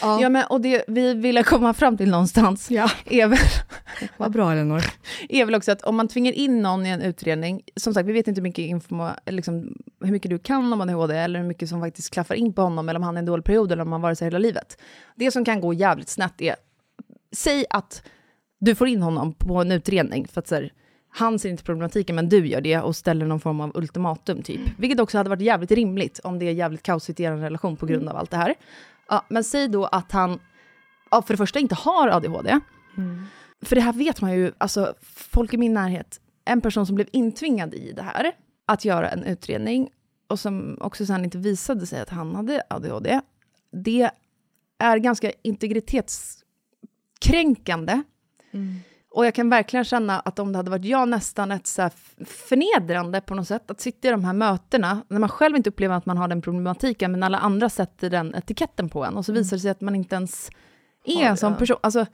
ja, 0.01 0.21
Ja, 0.21 0.29
men, 0.29 0.45
och 0.51 0.61
det 0.61 0.85
vi 0.89 1.15
ville 1.15 1.43
komma 1.43 1.75
fram 1.75 1.97
till 1.97 2.11
någonstans 2.11 2.71
är, 3.05 3.27
väl, 3.27 3.39
vad 4.17 4.33
bra 4.33 4.53
Elinor. 4.53 4.83
är 5.29 5.45
väl 5.45 5.55
också 5.55 5.73
att 5.73 5.83
om 5.83 5.97
man 5.97 6.09
tvingar 6.09 6.33
in 6.33 6.63
någon 6.63 6.87
i 6.87 6.89
en 6.89 7.03
utredning, 7.03 7.63
som 7.77 7.95
sagt, 7.95 8.09
vi 8.09 8.13
vet 8.13 8.29
inte 8.29 8.39
hur 8.39 8.43
mycket, 8.43 8.63
informa, 8.63 9.17
liksom, 9.27 9.77
hur 10.01 10.13
mycket 10.13 10.31
du 10.31 10.39
kan 10.39 10.73
om 10.73 10.81
ADHD, 10.81 11.17
eller 11.17 11.41
hur 11.41 11.47
mycket 11.47 11.69
som 11.69 11.81
faktiskt 11.81 12.11
klaffar 12.11 12.35
in 12.35 12.53
på 12.53 12.63
honom, 12.63 12.89
eller 12.89 12.99
om 12.99 13.03
han 13.05 13.17
är 13.17 13.19
i 13.19 13.23
en 13.23 13.27
dålig 13.27 13.45
period, 13.45 13.73
eller 13.73 13.83
om 13.83 13.93
han 13.93 14.01
varit 14.01 14.19
så 14.19 14.25
hela 14.25 14.39
livet. 14.39 14.79
Det 15.15 15.31
som 15.31 15.45
kan 15.45 15.61
gå 15.61 15.73
jävligt 15.75 16.09
snett 16.09 16.41
är, 16.41 16.57
säg 17.33 17.65
att 17.71 18.03
du 18.59 18.75
får 18.75 18.89
in 18.89 19.03
honom 19.03 19.35
på 19.35 19.61
en 19.61 19.73
utredning, 19.73 20.29
för 20.29 20.41
att 20.41 20.49
så 20.49 20.55
här, 20.55 20.73
han 21.17 21.39
ser 21.39 21.49
inte 21.49 21.63
problematiken, 21.63 22.17
men 22.17 22.29
du 22.29 22.47
gör 22.47 22.61
det 22.61 22.79
och 22.79 22.97
ställer 22.97 23.27
någon 23.27 23.41
form 23.41 23.61
av 23.61 23.73
ultimatum, 23.75 24.43
typ. 24.43 24.61
Vilket 24.79 25.01
också 25.01 25.19
hade 25.19 25.31
varit 25.31 25.43
jävligt 25.43 25.71
rimligt 25.71 26.19
om 26.19 26.39
det 26.39 26.49
är 26.49 26.53
jävligt 26.53 26.83
kaosigt 26.83 27.21
i 27.21 27.23
er 27.23 27.33
relation 27.33 27.77
på 27.77 27.87
grund 27.87 28.09
av 28.09 28.17
allt 28.17 28.31
det 28.31 28.37
här. 28.37 28.55
Ja, 29.09 29.25
men 29.29 29.45
säg 29.45 29.69
då 29.69 29.85
att 29.85 30.13
han, 30.13 30.41
ja, 31.11 31.23
för 31.23 31.35
det 31.35 31.39
första 31.39 31.59
inte 31.59 31.75
har 31.75 32.09
ADHD. 32.09 32.61
För 33.63 33.77
det 33.77 33.83
här 33.83 33.93
vet 33.93 34.21
man 34.21 34.33
ju, 34.33 34.53
alltså 34.59 34.95
folk 35.03 35.55
i 35.55 35.57
min 35.57 35.75
närhet, 35.75 36.21
en 36.45 36.61
person 36.61 36.87
som 36.87 36.95
blev 36.95 37.09
intvingad 37.13 37.75
i 37.75 37.93
det 37.93 38.03
här, 38.03 38.33
att 38.67 38.85
göra 38.85 39.11
en 39.11 39.25
utredning, 39.25 39.89
och 40.29 40.41
som 40.41 40.79
också 40.81 41.07
sen 41.07 41.25
inte 41.25 41.39
visade 41.39 41.87
sig 41.87 42.01
att 42.01 42.11
han 42.11 42.35
hade 42.35 42.63
ADHD, 42.71 43.21
det 43.73 44.11
är 44.79 44.99
ganska 44.99 45.33
integritetskränkande. 45.43 48.03
Och 49.17 49.27
jag 49.27 49.35
kan 49.35 49.51
verkligen 49.51 49.85
känna 49.85 50.21
att 50.21 50.39
om 50.39 50.53
det 50.53 50.59
hade 50.59 50.71
varit 50.71 50.85
jag 50.85 51.09
nästan 51.09 51.53
ett 51.53 51.67
så 51.67 51.91
förnedrande 52.27 53.21
på 53.21 53.35
något 53.35 53.49
sätt, 53.49 53.71
att 53.71 53.81
sitta 53.81 54.09
i 54.09 54.11
de 54.11 54.25
här 54.25 54.33
mötena, 54.33 55.03
när 55.09 55.19
man 55.19 55.29
själv 55.29 55.57
inte 55.57 55.71
upplever 55.71 55.95
att 55.95 56.07
man 56.07 56.17
har 56.17 56.29
den 56.29 56.43
problematiken, 56.43 57.13
men 57.13 57.23
alla 57.23 57.39
andra 57.39 57.69
sätter 57.69 58.11
den 58.11 58.35
etiketten 58.35 58.89
på 58.89 59.05
en, 59.05 59.17
och 59.17 59.25
så 59.25 59.33
visar 59.33 59.57
det 59.57 59.61
sig 59.61 59.71
att 59.71 59.81
man 59.81 59.95
inte 59.95 60.17
ens 60.17 60.51
är 61.05 61.23
en 61.23 61.37
sån 61.37 61.57
person. 61.57 61.77
Alltså, 61.81 62.07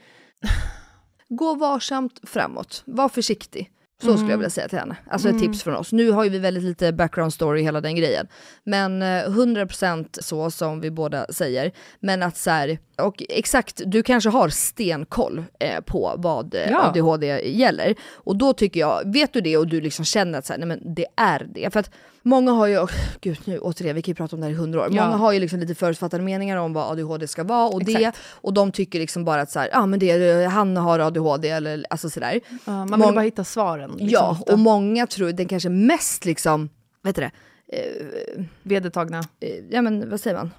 Gå 1.28 1.54
varsamt 1.54 2.20
framåt, 2.22 2.82
var 2.86 3.08
försiktig. 3.08 3.70
Så 4.02 4.16
skulle 4.16 4.30
jag 4.30 4.38
vilja 4.38 4.50
säga 4.50 4.68
till 4.68 4.78
henne. 4.78 4.96
Alltså 5.10 5.28
Mm. 5.28 5.36
ett 5.36 5.42
tips 5.42 5.62
från 5.62 5.76
oss. 5.76 5.92
Nu 5.92 6.10
har 6.10 6.24
ju 6.24 6.30
vi 6.30 6.38
väldigt 6.38 6.62
lite 6.62 6.92
background 6.92 7.34
story 7.34 7.62
hela 7.62 7.80
den 7.80 7.96
grejen. 7.96 8.28
Men 8.64 9.02
eh, 9.02 9.06
100% 9.06 10.18
så 10.22 10.50
som 10.50 10.80
vi 10.80 10.90
båda 10.90 11.26
säger. 11.32 11.72
Men 12.00 12.22
att 12.22 12.36
så 12.36 12.50
här, 12.50 12.78
och 13.02 13.22
exakt, 13.28 13.82
du 13.86 14.02
kanske 14.02 14.30
har 14.30 14.48
stenkoll 14.48 15.44
eh, 15.58 15.80
på 15.80 16.14
vad 16.18 16.54
eh, 16.54 16.70
Ja. 16.70 16.82
ADHD 16.88 17.26
gäller. 17.48 17.94
Och 18.14 18.36
då 18.36 18.52
tycker 18.52 18.80
jag, 18.80 19.12
vet 19.12 19.32
du 19.32 19.40
det 19.40 19.56
och 19.56 19.68
du 19.68 19.80
liksom 19.80 20.04
känner 20.04 20.38
att 20.38 20.46
så 20.46 20.52
här, 20.52 20.60
nej 20.60 20.68
men 20.68 20.94
det 20.94 21.06
är 21.16 21.46
det. 21.54 21.72
För 21.72 21.80
att 21.80 21.90
många 22.22 22.52
har 22.52 22.66
ju, 22.66 22.78
och, 22.78 22.90
gud 23.20 23.38
nu 23.44 23.58
återigen, 23.58 23.96
vi 23.96 24.02
kan 24.02 24.12
ju 24.12 24.16
prata 24.16 24.36
om 24.36 24.40
det 24.40 24.46
här 24.46 24.52
i 24.54 24.56
hundra 24.56 24.80
år. 24.80 24.88
Ja. 24.90 25.04
Många 25.04 25.16
har 25.16 25.32
ju 25.32 25.40
liksom 25.40 25.60
lite 25.60 25.74
förutfattade 25.74 26.22
meningar 26.22 26.56
om 26.56 26.72
vad 26.72 26.90
ADHD 26.90 27.26
ska 27.28 27.44
vara 27.44 27.68
och 27.68 27.84
det. 27.84 27.92
Exakt. 27.94 28.18
Och 28.30 28.52
de 28.52 28.72
tycker 28.72 28.98
liksom 28.98 29.24
bara 29.24 29.40
att 29.40 29.50
så 29.50 29.58
här, 29.58 29.68
ja 29.72 29.86
men 29.86 29.98
det, 29.98 30.10
är- 30.10 30.46
han 30.48 30.76
har 30.76 30.98
ADHD 30.98 31.48
eller 31.48 31.84
alltså 31.90 32.10
sådär. 32.10 32.40
Ja, 32.50 32.72
man 32.72 32.86
vill 32.90 32.98
Mång- 33.08 33.14
bara 33.14 33.20
hitta 33.24 33.44
svaren. 33.44 33.90
Liksom, 33.90 34.08
ja, 34.08 34.38
och 34.52 34.58
många 34.58 35.06
tror 35.06 35.32
den 35.32 35.48
kanske 35.48 35.68
mest 35.68 36.24
liksom, 36.24 36.68
vet 37.02 37.16
du 37.16 37.22
det, 37.22 37.30
eh, 37.72 38.44
Vedertagna, 38.62 39.22
eh, 39.40 39.64
ja 39.70 39.82
men 39.82 40.10
vad 40.10 40.20
säger 40.20 40.36
man, 40.36 40.50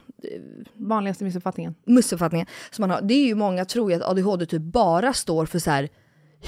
vanligaste 0.74 1.24
missuppfattningen. 1.24 1.76
missuppfattningen 1.86 2.48
som 2.72 2.84
man 2.84 2.90
har. 2.90 3.02
Det 3.02 3.14
är 3.14 3.26
ju 3.26 3.36
många 3.36 3.66
tror 3.66 3.92
ju 3.92 3.98
att 3.98 4.04
ADHD 4.04 4.46
typ 4.46 4.62
bara 4.62 5.14
står 5.14 5.46
för 5.46 5.60
så 5.60 5.72
här 5.72 5.90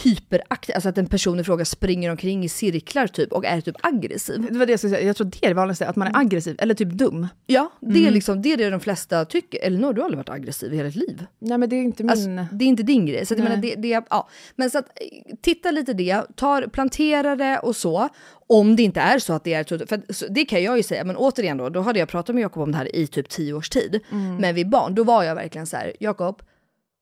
hyperaktiv, 0.04 0.76
alltså 0.76 0.90
att 0.90 0.98
en 0.98 1.06
person 1.06 1.40
i 1.40 1.44
fråga 1.44 1.66
springer 1.66 2.12
omkring 2.12 2.44
i 2.44 2.50
cirklar 2.50 3.08
typ 3.08 3.32
och 3.32 3.46
är 3.46 3.62
typ 3.62 3.76
aggressiv. 3.82 4.48
Det 4.52 4.60
var 4.60 4.66
det 4.66 4.72
jag 4.72 4.80
skulle 4.80 4.96
säga, 4.96 5.08
jag 5.08 5.16
tror 5.16 5.28
det 5.28 5.46
är 5.46 5.48
det 5.48 5.54
vanligaste, 5.54 5.88
att 5.88 5.96
man 5.96 6.08
är 6.08 6.18
aggressiv, 6.18 6.56
eller 6.60 6.74
typ 6.74 6.90
dum. 6.90 7.28
Ja, 7.46 7.72
det 7.82 8.08
är 8.08 8.12
liksom 8.12 8.42
det 8.42 8.54
är 8.54 8.58
det 8.58 8.70
de 8.70 8.80
flesta 8.80 9.26
tycker. 9.26 9.60
Elinor, 9.64 9.94
du 9.94 10.02
har 10.02 10.06
aldrig 10.06 10.18
varit 10.18 10.30
aggressiv 10.30 10.74
i 10.74 10.78
hela 10.78 10.90
ditt 10.90 10.96
liv. 10.96 11.26
Nej 11.40 11.58
men 11.58 11.70
det 11.70 11.76
är 11.76 11.82
inte 11.82 12.04
min... 12.04 12.10
Alltså, 12.10 12.56
det 12.56 12.66
är 12.66 12.68
inte 12.68 12.84
din 12.84 13.06
grej. 13.06 13.26
Så 13.26 13.34
att 13.34 13.38
jag 13.38 13.50
menar, 13.50 13.62
det, 13.62 13.76
det, 13.76 14.04
ja. 14.10 14.30
Men 14.56 14.70
så 14.70 14.78
att, 14.78 14.86
eh, 14.86 15.36
titta 15.42 15.72
lite 15.72 15.94
det, 15.94 16.22
tar, 16.36 16.68
plantera 16.68 17.36
det 17.36 17.60
och 17.60 17.76
så. 17.76 18.10
Om 18.48 18.76
det 18.76 18.84
inte 18.84 19.02
är 19.02 19.20
så 19.20 19.34
att 19.34 19.44
det 19.44 19.54
är 19.54 19.88
för 19.88 20.02
det 20.30 20.46
kan 20.46 20.64
jag 20.64 20.78
ju 20.78 20.84
säga, 20.84 21.04
men 21.04 21.16
återigen 21.16 21.58
då, 21.58 21.70
då 21.70 21.82
hade 21.82 22.00
jag 22.00 22.10
pratat 22.10 22.36
med 22.36 22.42
Jakob 22.42 22.64
om 22.64 22.72
det 22.72 22.78
här 22.78 22.96
i 22.96 23.08
typ 23.08 23.30
tio 23.30 23.54
års 23.54 23.70
tid. 23.70 24.00
Men 24.40 24.56
vid 24.56 24.70
barn, 24.70 24.96
då 24.96 25.04
var 25.04 25.24
jag 25.24 25.36
verkligen 25.36 25.68
så 25.68 25.78
här, 25.78 25.94
Jakob, 26.00 26.42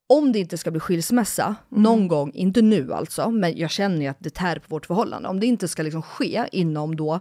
om 0.09 0.31
det 0.31 0.39
inte 0.39 0.57
ska 0.57 0.71
bli 0.71 0.79
skilsmässa, 0.79 1.55
någon 1.69 2.07
gång, 2.07 2.31
inte 2.33 2.61
nu 2.61 2.93
alltså, 2.93 3.29
men 3.29 3.57
jag 3.57 3.71
känner 3.71 4.01
ju 4.01 4.07
att 4.07 4.17
det 4.19 4.29
tär 4.29 4.59
på 4.59 4.65
vårt 4.67 4.85
förhållande. 4.85 5.29
Om 5.29 5.39
det 5.39 5.45
inte 5.45 5.67
ska 5.67 5.83
liksom 5.83 6.01
ske 6.01 6.45
inom 6.51 6.95
då 6.95 7.19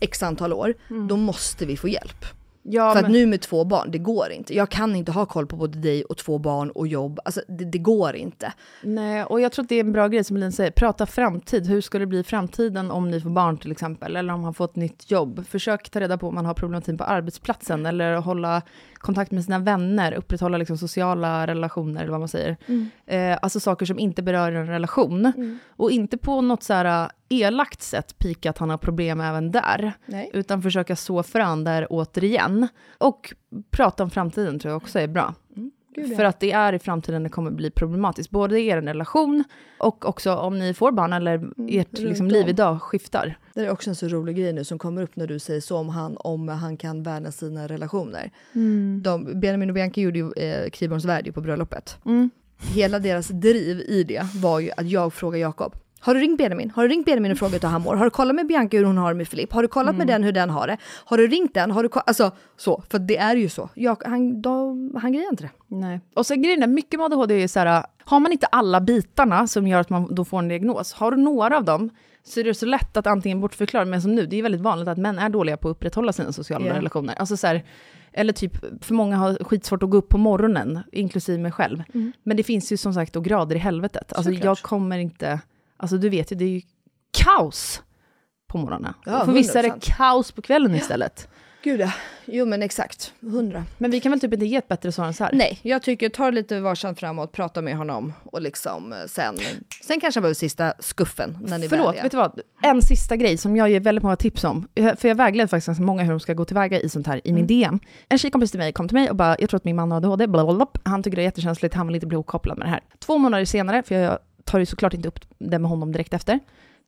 x 0.00 0.22
antal 0.22 0.52
år, 0.52 0.74
då 1.08 1.16
måste 1.16 1.66
vi 1.66 1.76
få 1.76 1.88
hjälp. 1.88 2.37
Ja, 2.70 2.92
För 2.92 2.98
att 2.98 3.02
men- 3.02 3.12
nu 3.12 3.26
med 3.26 3.40
två 3.40 3.64
barn, 3.64 3.90
det 3.90 3.98
går 3.98 4.30
inte. 4.30 4.54
Jag 4.56 4.68
kan 4.68 4.96
inte 4.96 5.12
ha 5.12 5.26
koll 5.26 5.46
på 5.46 5.56
både 5.56 5.78
dig 5.78 6.04
och 6.04 6.16
två 6.16 6.38
barn 6.38 6.70
och 6.70 6.86
jobb. 6.86 7.20
Alltså 7.24 7.40
det, 7.48 7.64
det 7.64 7.78
går 7.78 8.16
inte. 8.16 8.52
Nej, 8.82 9.24
och 9.24 9.40
jag 9.40 9.52
tror 9.52 9.62
att 9.62 9.68
det 9.68 9.74
är 9.74 9.80
en 9.80 9.92
bra 9.92 10.08
grej 10.08 10.24
som 10.24 10.36
Elin 10.36 10.52
säger, 10.52 10.70
prata 10.70 11.06
framtid. 11.06 11.66
Hur 11.66 11.80
ska 11.80 11.98
det 11.98 12.06
bli 12.06 12.18
i 12.18 12.24
framtiden 12.24 12.90
om 12.90 13.10
ni 13.10 13.20
får 13.20 13.30
barn 13.30 13.58
till 13.58 13.72
exempel, 13.72 14.16
eller 14.16 14.34
om 14.34 14.40
man 14.40 14.54
får 14.54 14.64
ett 14.64 14.76
nytt 14.76 15.10
jobb? 15.10 15.46
Försök 15.46 15.90
ta 15.90 16.00
reda 16.00 16.18
på 16.18 16.28
om 16.28 16.34
man 16.34 16.46
har 16.46 16.54
problematik 16.54 16.98
på 16.98 17.04
arbetsplatsen, 17.04 17.86
eller 17.86 18.16
hålla 18.16 18.62
kontakt 18.94 19.30
med 19.30 19.44
sina 19.44 19.58
vänner, 19.58 20.12
upprätthålla 20.12 20.58
liksom 20.58 20.78
sociala 20.78 21.46
relationer, 21.46 22.00
eller 22.00 22.10
vad 22.10 22.20
man 22.20 22.28
säger. 22.28 22.56
Eh, 23.06 23.38
alltså 23.42 23.60
saker 23.60 23.86
som 23.86 23.98
inte 23.98 24.22
berör 24.22 24.52
en 24.52 24.66
relation. 24.66 25.32
Och 25.68 25.90
inte 25.90 26.16
på 26.18 26.40
något 26.40 26.62
så 26.62 26.72
här 26.72 27.10
elakt 27.28 27.82
sätt 27.82 28.18
pika 28.18 28.50
att 28.50 28.58
han 28.58 28.70
har 28.70 28.78
problem 28.78 29.20
även 29.20 29.50
där, 29.50 29.92
Nej. 30.06 30.30
utan 30.32 30.62
försöka 30.62 30.96
så 30.96 31.22
frön 31.22 31.64
där 31.64 31.86
återigen. 31.90 32.68
Och 32.98 33.34
prata 33.70 34.02
om 34.02 34.10
framtiden 34.10 34.58
tror 34.58 34.70
jag 34.72 34.76
också 34.76 34.98
är 34.98 35.08
bra. 35.08 35.34
För 36.16 36.24
att 36.24 36.40
det 36.40 36.52
är 36.52 36.72
i 36.72 36.78
framtiden 36.78 37.22
det 37.22 37.28
kommer 37.28 37.50
bli 37.50 37.70
problematiskt, 37.70 38.30
både 38.30 38.60
i 38.60 38.66
er 38.66 38.82
relation 38.82 39.44
och 39.78 40.08
också 40.08 40.34
om 40.34 40.58
ni 40.58 40.74
får 40.74 40.92
barn 40.92 41.12
eller 41.12 41.34
ert 41.68 41.98
runt 41.98 42.08
liksom, 42.08 42.28
liv 42.28 42.48
idag 42.48 42.82
skiftar. 42.82 43.38
Det 43.54 43.60
är 43.60 43.70
också 43.70 43.90
en 43.90 43.96
så 43.96 44.08
rolig 44.08 44.36
grej 44.36 44.52
nu 44.52 44.64
som 44.64 44.78
kommer 44.78 45.02
upp 45.02 45.16
när 45.16 45.26
du 45.26 45.38
säger 45.38 45.60
så 45.60 45.76
om 45.76 45.88
han, 45.88 46.16
om 46.16 46.48
han 46.48 46.76
kan 46.76 47.02
värna 47.02 47.32
sina 47.32 47.66
relationer. 47.66 48.30
De, 49.02 49.40
Benjamin 49.40 49.70
och 49.70 49.74
Bianca 49.74 50.00
gjorde 50.00 50.18
ju 50.18 50.32
eh, 50.32 50.70
Kriborns 50.70 51.04
värld 51.04 51.34
på 51.34 51.40
bröllopet. 51.40 51.98
Mm. 52.06 52.30
Hela 52.74 52.98
deras 52.98 53.28
driv 53.28 53.80
i 53.80 54.04
det 54.08 54.22
var 54.34 54.60
ju 54.60 54.70
att 54.76 54.88
jag 54.88 55.12
frågar 55.12 55.38
Jakob, 55.38 55.76
har 56.00 56.14
du 56.14 56.20
ringt 56.20 56.38
Benjamin? 56.38 56.70
Har 56.70 56.82
du 56.82 56.88
ringt 56.88 57.06
Benjamin 57.06 57.32
och 57.32 57.38
frågat 57.38 57.64
hur 57.64 57.68
han 57.68 57.82
mår? 57.82 57.94
Har 57.96 58.04
du 58.04 58.10
kollat 58.10 58.34
med 58.34 58.46
Bianca 58.46 58.76
hur 58.76 58.84
hon 58.84 58.98
har 58.98 59.08
det 59.08 59.14
med 59.16 59.28
Filip? 59.28 59.52
Har 59.52 59.62
du 59.62 59.68
kollat 59.68 59.96
med 59.96 60.06
den 60.06 60.22
hur 60.24 60.32
den 60.32 60.50
har 60.50 60.66
det? 60.66 60.76
Har 61.04 61.16
du 61.18 61.26
ringt 61.28 61.54
den? 61.54 61.70
Har 61.70 61.82
du 61.82 61.88
alltså 62.06 62.30
så, 62.56 62.82
för 62.90 62.98
det 62.98 63.16
är 63.16 63.36
ju 63.36 63.48
så. 63.48 63.68
Jag, 63.74 64.02
han, 64.04 64.42
de, 64.42 64.92
han 65.02 65.12
grejer 65.12 65.30
inte 65.30 65.42
det. 65.42 65.50
Nej. 65.76 66.00
Och 66.14 66.26
sen 66.26 66.42
grejen 66.42 66.62
är, 66.62 66.66
mycket 66.66 67.00
med 67.00 67.04
ADHD 67.04 67.42
är 67.42 67.48
så 67.48 67.58
här, 67.60 67.84
har 68.04 68.20
man 68.20 68.32
inte 68.32 68.46
alla 68.46 68.80
bitarna 68.80 69.46
som 69.46 69.66
gör 69.66 69.80
att 69.80 69.90
man 69.90 70.14
då 70.14 70.24
får 70.24 70.38
en 70.38 70.48
diagnos, 70.48 70.92
har 70.92 71.10
du 71.10 71.16
några 71.16 71.56
av 71.56 71.64
dem, 71.64 71.90
så 72.24 72.40
är 72.40 72.44
det 72.44 72.54
så 72.54 72.66
lätt 72.66 72.96
att 72.96 73.06
antingen 73.06 73.40
bortförklara, 73.40 73.84
men 73.84 74.02
som 74.02 74.14
nu, 74.14 74.26
det 74.26 74.36
är 74.36 74.42
väldigt 74.42 74.60
vanligt 74.60 74.88
att 74.88 74.98
män 74.98 75.18
är 75.18 75.28
dåliga 75.28 75.56
på 75.56 75.68
att 75.68 75.76
upprätthålla 75.76 76.12
sina 76.12 76.32
sociala 76.32 76.66
Ja. 76.66 76.74
relationer. 76.76 77.14
Alltså 77.14 77.36
så 77.36 77.46
här, 77.46 77.64
eller 78.12 78.32
typ, 78.32 78.84
för 78.84 78.94
många 78.94 79.16
har 79.16 79.44
skitsvårt 79.44 79.82
att 79.82 79.90
gå 79.90 79.96
upp 79.96 80.08
på 80.08 80.18
morgonen, 80.18 80.78
inklusive 80.92 81.38
mig 81.38 81.52
själv. 81.52 81.82
Men 82.22 82.36
det 82.36 82.42
finns 82.42 82.72
ju 82.72 82.76
som 82.76 82.94
sagt 82.94 83.12
då 83.12 83.20
grader 83.20 83.56
i 83.56 83.58
helvetet. 83.58 84.12
Alltså 84.12 84.22
Såklart. 84.32 84.44
jag 84.44 84.58
kommer 84.58 84.98
inte, 84.98 85.40
alltså 85.78 85.98
du 85.98 86.08
vet 86.08 86.32
ju, 86.32 86.36
det 86.36 86.44
är 86.44 86.48
ju 86.48 86.60
kaos 87.10 87.82
på 88.48 88.58
morgonen. 88.58 88.94
Ja, 89.06 89.18
och 89.20 89.24
för 89.24 89.32
vissa 89.32 89.58
är 89.58 89.62
det 89.62 89.68
100%. 89.68 89.96
kaos 89.96 90.32
på 90.32 90.42
kvällen 90.42 90.74
istället. 90.74 91.28
Gud 91.62 91.80
ja. 91.80 91.92
Jo 92.26 92.46
men 92.46 92.62
exakt, 92.62 93.12
hundra. 93.20 93.64
Men 93.78 93.90
vi 93.90 94.00
kan 94.00 94.12
väl 94.12 94.20
typ 94.20 94.32
inte 94.32 94.46
ge 94.46 94.56
ett 94.56 94.68
bättre 94.68 94.92
svar 94.92 95.04
än 95.06 95.14
så 95.14 95.24
här? 95.24 95.32
Nej, 95.32 95.58
jag 95.62 95.82
tycker 95.82 96.08
ta 96.08 96.24
det 96.24 96.30
lite 96.30 96.60
varsamt 96.60 96.98
framåt, 97.00 97.32
prata 97.32 97.62
med 97.62 97.76
honom 97.76 98.12
och 98.24 98.42
liksom 98.42 98.92
eh, 98.92 98.98
sen, 99.06 99.36
sen 99.84 100.00
kanske 100.00 100.20
behöver 100.20 100.34
sista 100.34 100.72
skuffen 100.78 101.38
när 101.46 101.58
ni 101.58 101.68
Förlåt, 101.68 101.94
vet 101.96 102.10
du 102.10 102.16
vad? 102.16 102.40
En 102.62 102.82
sista 102.82 103.16
grej 103.16 103.36
som 103.36 103.56
jag 103.56 103.70
ger 103.70 103.80
väldigt 103.80 104.02
många 104.02 104.16
tips 104.16 104.44
om. 104.44 104.68
Jag- 104.74 104.98
För 104.98 105.08
jag 105.08 105.14
vägleder 105.14 105.46
faktiskt 105.46 105.66
ganska 105.66 105.84
många 105.84 106.02
hur 106.02 106.10
de 106.10 106.20
ska 106.20 106.34
gå 106.34 106.44
tillväga 106.44 106.80
i 106.80 106.88
sånt 106.88 107.06
här 107.06 107.20
i 107.24 107.32
min 107.32 107.46
DM. 107.46 107.78
En 108.08 108.18
tjejkompis 108.18 108.50
till 108.50 108.60
mig 108.60 108.72
kom 108.72 108.88
till 108.88 108.94
mig 108.98 109.10
och 109.10 109.16
bara, 109.16 109.36
jag 109.38 109.50
tror 109.50 109.56
att 109.58 109.64
min 109.64 109.76
man 109.76 109.90
har 109.90 109.96
ADHD, 109.98 110.26
blablabla. 110.26 110.66
Han 110.84 111.02
tycker 111.02 111.16
det 111.16 111.22
är 111.22 111.24
jättekänsligt, 111.24 111.74
han 111.74 111.86
vill 111.86 111.94
inte 111.94 112.06
bli 112.06 112.14
ihopkopplad 112.14 112.58
med 112.58 112.66
det 112.66 112.70
här. 112.70 112.80
Två 112.98 113.18
månader 113.18 113.44
senare, 113.44 113.82
för 113.82 113.94
jag 113.94 114.18
tar 114.48 114.58
ju 114.58 114.66
såklart 114.66 114.94
inte 114.94 115.08
upp 115.08 115.20
det 115.38 115.58
med 115.58 115.70
honom 115.70 115.92
direkt 115.92 116.14
efter. 116.14 116.40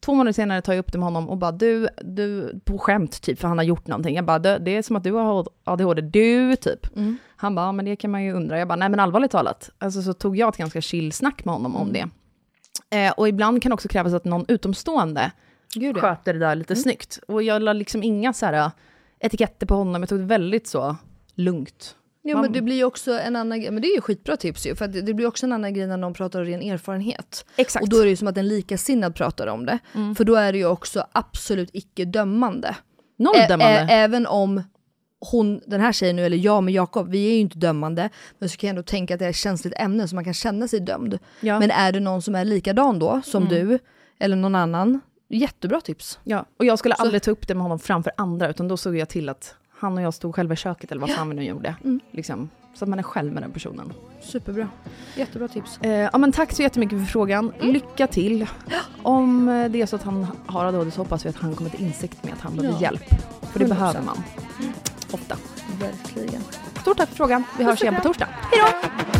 Två 0.05 0.15
månader 0.15 0.33
senare 0.33 0.63
tar 0.63 0.73
jag 0.73 0.81
upp 0.81 0.93
det 0.93 0.99
med 0.99 1.07
honom 1.07 1.29
och 1.29 1.37
bara 1.37 1.53
du, 1.53 1.89
du, 2.03 2.61
på 2.65 2.79
skämt 2.79 3.23
typ, 3.23 3.39
för 3.39 3.49
han 3.49 3.59
har 3.59 3.65
gjort 3.65 3.87
någonting. 3.87 4.17
Jag 4.17 4.25
bara, 4.25 4.39
det, 4.39 4.71
är 4.71 4.83
som 4.83 4.97
att 4.97 5.05
du 5.05 5.13
har 5.13 5.47
ADHD, 5.65 6.03
du 6.03 6.57
typ. 6.57 6.87
Han 7.37 7.55
bara, 7.55 7.67
ja, 7.67 7.73
men 7.73 7.85
det 7.85 7.97
kan 7.97 8.11
man 8.11 8.25
ju 8.25 8.33
undra. 8.33 8.59
Jag 8.59 8.69
bara, 8.69 8.77
nej 8.77 8.89
men 8.89 9.01
allvarligt 9.01 9.31
talat. 9.31 9.71
Alltså 9.79 10.03
så 10.03 10.13
tog 10.13 10.37
jag 10.37 10.49
ett 10.49 10.57
ganska 10.57 10.81
chill 10.81 11.13
snack 11.13 11.45
med 11.45 11.55
honom 11.55 11.77
om 11.77 11.93
det. 11.93 12.09
Eh, 12.91 13.13
och 13.13 13.29
ibland 13.29 13.63
kan 13.63 13.73
också 13.73 13.89
krävas 13.89 14.13
att 14.13 14.25
någon 14.25 14.45
utomstående 14.49 15.31
Gud, 15.75 15.97
ja. 15.97 16.01
sköter 16.01 16.33
det 16.33 16.39
där 16.39 16.55
lite 16.55 16.77
snyggt. 16.77 17.19
Och 17.29 17.43
jag 17.43 17.63
la 17.63 17.73
liksom 17.73 18.03
inga 18.03 18.33
så 18.33 18.47
här 18.47 18.53
äh, 18.53 18.71
etiketter 19.19 19.67
på 19.67 19.75
honom, 19.75 20.03
jag 20.03 20.09
tog 20.09 20.19
det 20.19 20.25
väldigt 20.25 20.67
så 20.67 20.97
lugnt. 21.35 21.97
Man- 22.25 22.41
men 22.43 22.53
det 22.53 22.63
blir 22.63 22.77
ju 22.77 22.85
också 22.85 23.13
en 23.19 23.37
annan 23.37 23.61
grej, 23.61 23.71
men 23.71 23.83
det 23.83 23.89
är 23.89 23.95
ju 23.95 24.01
skitbra 24.01 24.37
tips 24.37 24.67
ju, 24.67 24.75
för 24.75 24.89
det, 24.89 25.15
blir 25.15 25.27
också 25.27 25.47
en 25.47 25.53
annan 25.53 25.75
grej 25.75 25.87
när 25.87 25.97
någon 25.97 26.15
pratar 26.15 26.41
av 26.41 26.47
ren 26.47 26.63
erfarenhet. 26.63 27.45
Exakt. 27.57 27.83
Och 27.83 27.89
då 27.89 27.97
är 27.99 28.05
det 28.05 28.11
ju 28.11 28.17
som 28.17 28.29
att 28.29 28.37
en 28.39 28.49
likasinnad 28.49 29.15
pratar 29.15 29.47
om 29.47 29.67
det, 29.67 29.79
för 30.17 30.25
då 30.25 30.35
är 30.35 30.53
det 30.53 30.59
ju 30.59 30.67
också 30.67 31.05
absolut 31.13 31.71
icke 31.73 32.05
dömande. 32.05 32.77
Noll 33.19 33.37
dömande. 33.49 33.79
ä- 33.81 33.87
även 33.91 34.27
om 34.27 34.63
hon, 35.31 35.61
den 35.67 35.81
här 35.81 35.93
tjejen 35.93 36.17
nu, 36.17 36.25
eller 36.27 36.37
jag 36.37 36.63
med 36.65 36.75
Jakob, 36.75 37.11
vi 37.11 37.27
är 37.27 37.31
ju 37.33 37.39
inte 37.39 37.59
dömande, 37.59 38.09
men 38.39 38.49
så 38.49 38.57
kan 38.57 38.69
jag 38.69 38.73
ändå 38.73 38.83
tänka 38.83 39.15
att 39.15 39.19
det 39.21 39.27
är 39.27 39.31
ett 39.31 39.37
känsligt 39.37 39.75
ämne 39.77 40.09
så 40.09 40.15
man 40.15 40.25
kan 40.25 40.35
känna 40.35 40.69
sig 40.69 40.81
dömd. 40.81 41.19
Ja. 41.41 41.59
Men 41.61 41.71
är 41.71 41.93
det 41.93 42.01
någon 42.01 42.23
som 42.23 42.35
är 42.35 42.45
likadan 42.45 42.99
då, 42.99 43.21
som 43.25 43.49
du, 43.49 43.79
eller 44.19 44.37
någon 44.37 44.55
annan, 44.55 45.01
jättebra 45.29 45.81
tips. 45.81 46.19
Ja, 46.25 46.45
och 46.59 46.65
jag 46.65 46.79
skulle 46.79 46.95
aldrig 46.95 47.23
ta 47.23 47.31
upp 47.31 47.49
det 47.49 47.55
med 47.55 47.63
honom 47.63 47.79
framför 47.79 48.13
andra, 48.17 48.49
utan 48.49 48.69
då 48.69 48.77
såg 48.77 48.97
jag 48.97 49.09
till 49.09 49.29
att 49.29 49.55
han 49.81 49.97
och 49.99 50.03
jag 50.05 50.15
stod 50.15 50.35
själva 50.35 50.55
i 50.55 50.57
köket, 50.57 50.91
eller 50.93 51.01
vad 51.01 51.11
fan 51.11 51.29
vi 51.29 51.35
nu 51.35 51.45
gjorde. 51.45 51.75
Liksom, 52.11 52.51
så 52.75 52.85
att 52.85 52.89
man 52.89 52.99
är 52.99 53.03
själv 53.03 53.33
med 53.33 53.43
den 53.43 53.51
personen. 53.51 53.93
Superbra. 54.23 54.69
Jättebra 55.17 55.49
tips. 55.49 55.79
Eh, 55.81 55.91
ja, 55.91 56.19
men 56.19 56.33
tack 56.33 56.53
så 56.53 56.63
jättemycket 56.63 56.99
för 56.99 57.07
frågan. 57.07 57.53
Lycka 57.61 58.07
till. 58.07 58.47
Om 59.03 59.49
eh, 59.49 59.69
det 59.71 59.83
är 59.83 59.87
så 59.87 59.97
att 59.97 60.03
han 60.03 60.27
har 60.47 60.65
ADHD 60.65 60.91
så 60.91 61.01
hoppas 61.01 61.25
vi 61.25 61.29
att 61.29 61.37
han 61.37 61.55
kommer 61.55 61.71
till 61.71 61.85
insikt 61.85 62.25
med 62.25 62.33
att 62.33 62.41
han 62.41 62.57
behöver 62.57 62.77
Ja. 62.77 62.83
hjälp. 62.83 63.05
För 63.53 63.59
det 63.59 63.65
100%. 63.65 63.69
behöver 63.69 64.03
man. 64.03 64.17
Ofta. 65.13 65.37
Verkligen. 65.81 66.43
Stort 66.81 66.97
tack 66.97 67.09
för 67.09 67.17
frågan. 67.17 67.45
Vi 67.59 67.65
hörs 67.65 67.83
igen 67.83 67.95
på 67.95 68.01
torsdag. 68.03 68.29
Hej 68.31 68.61
då! 69.13 69.20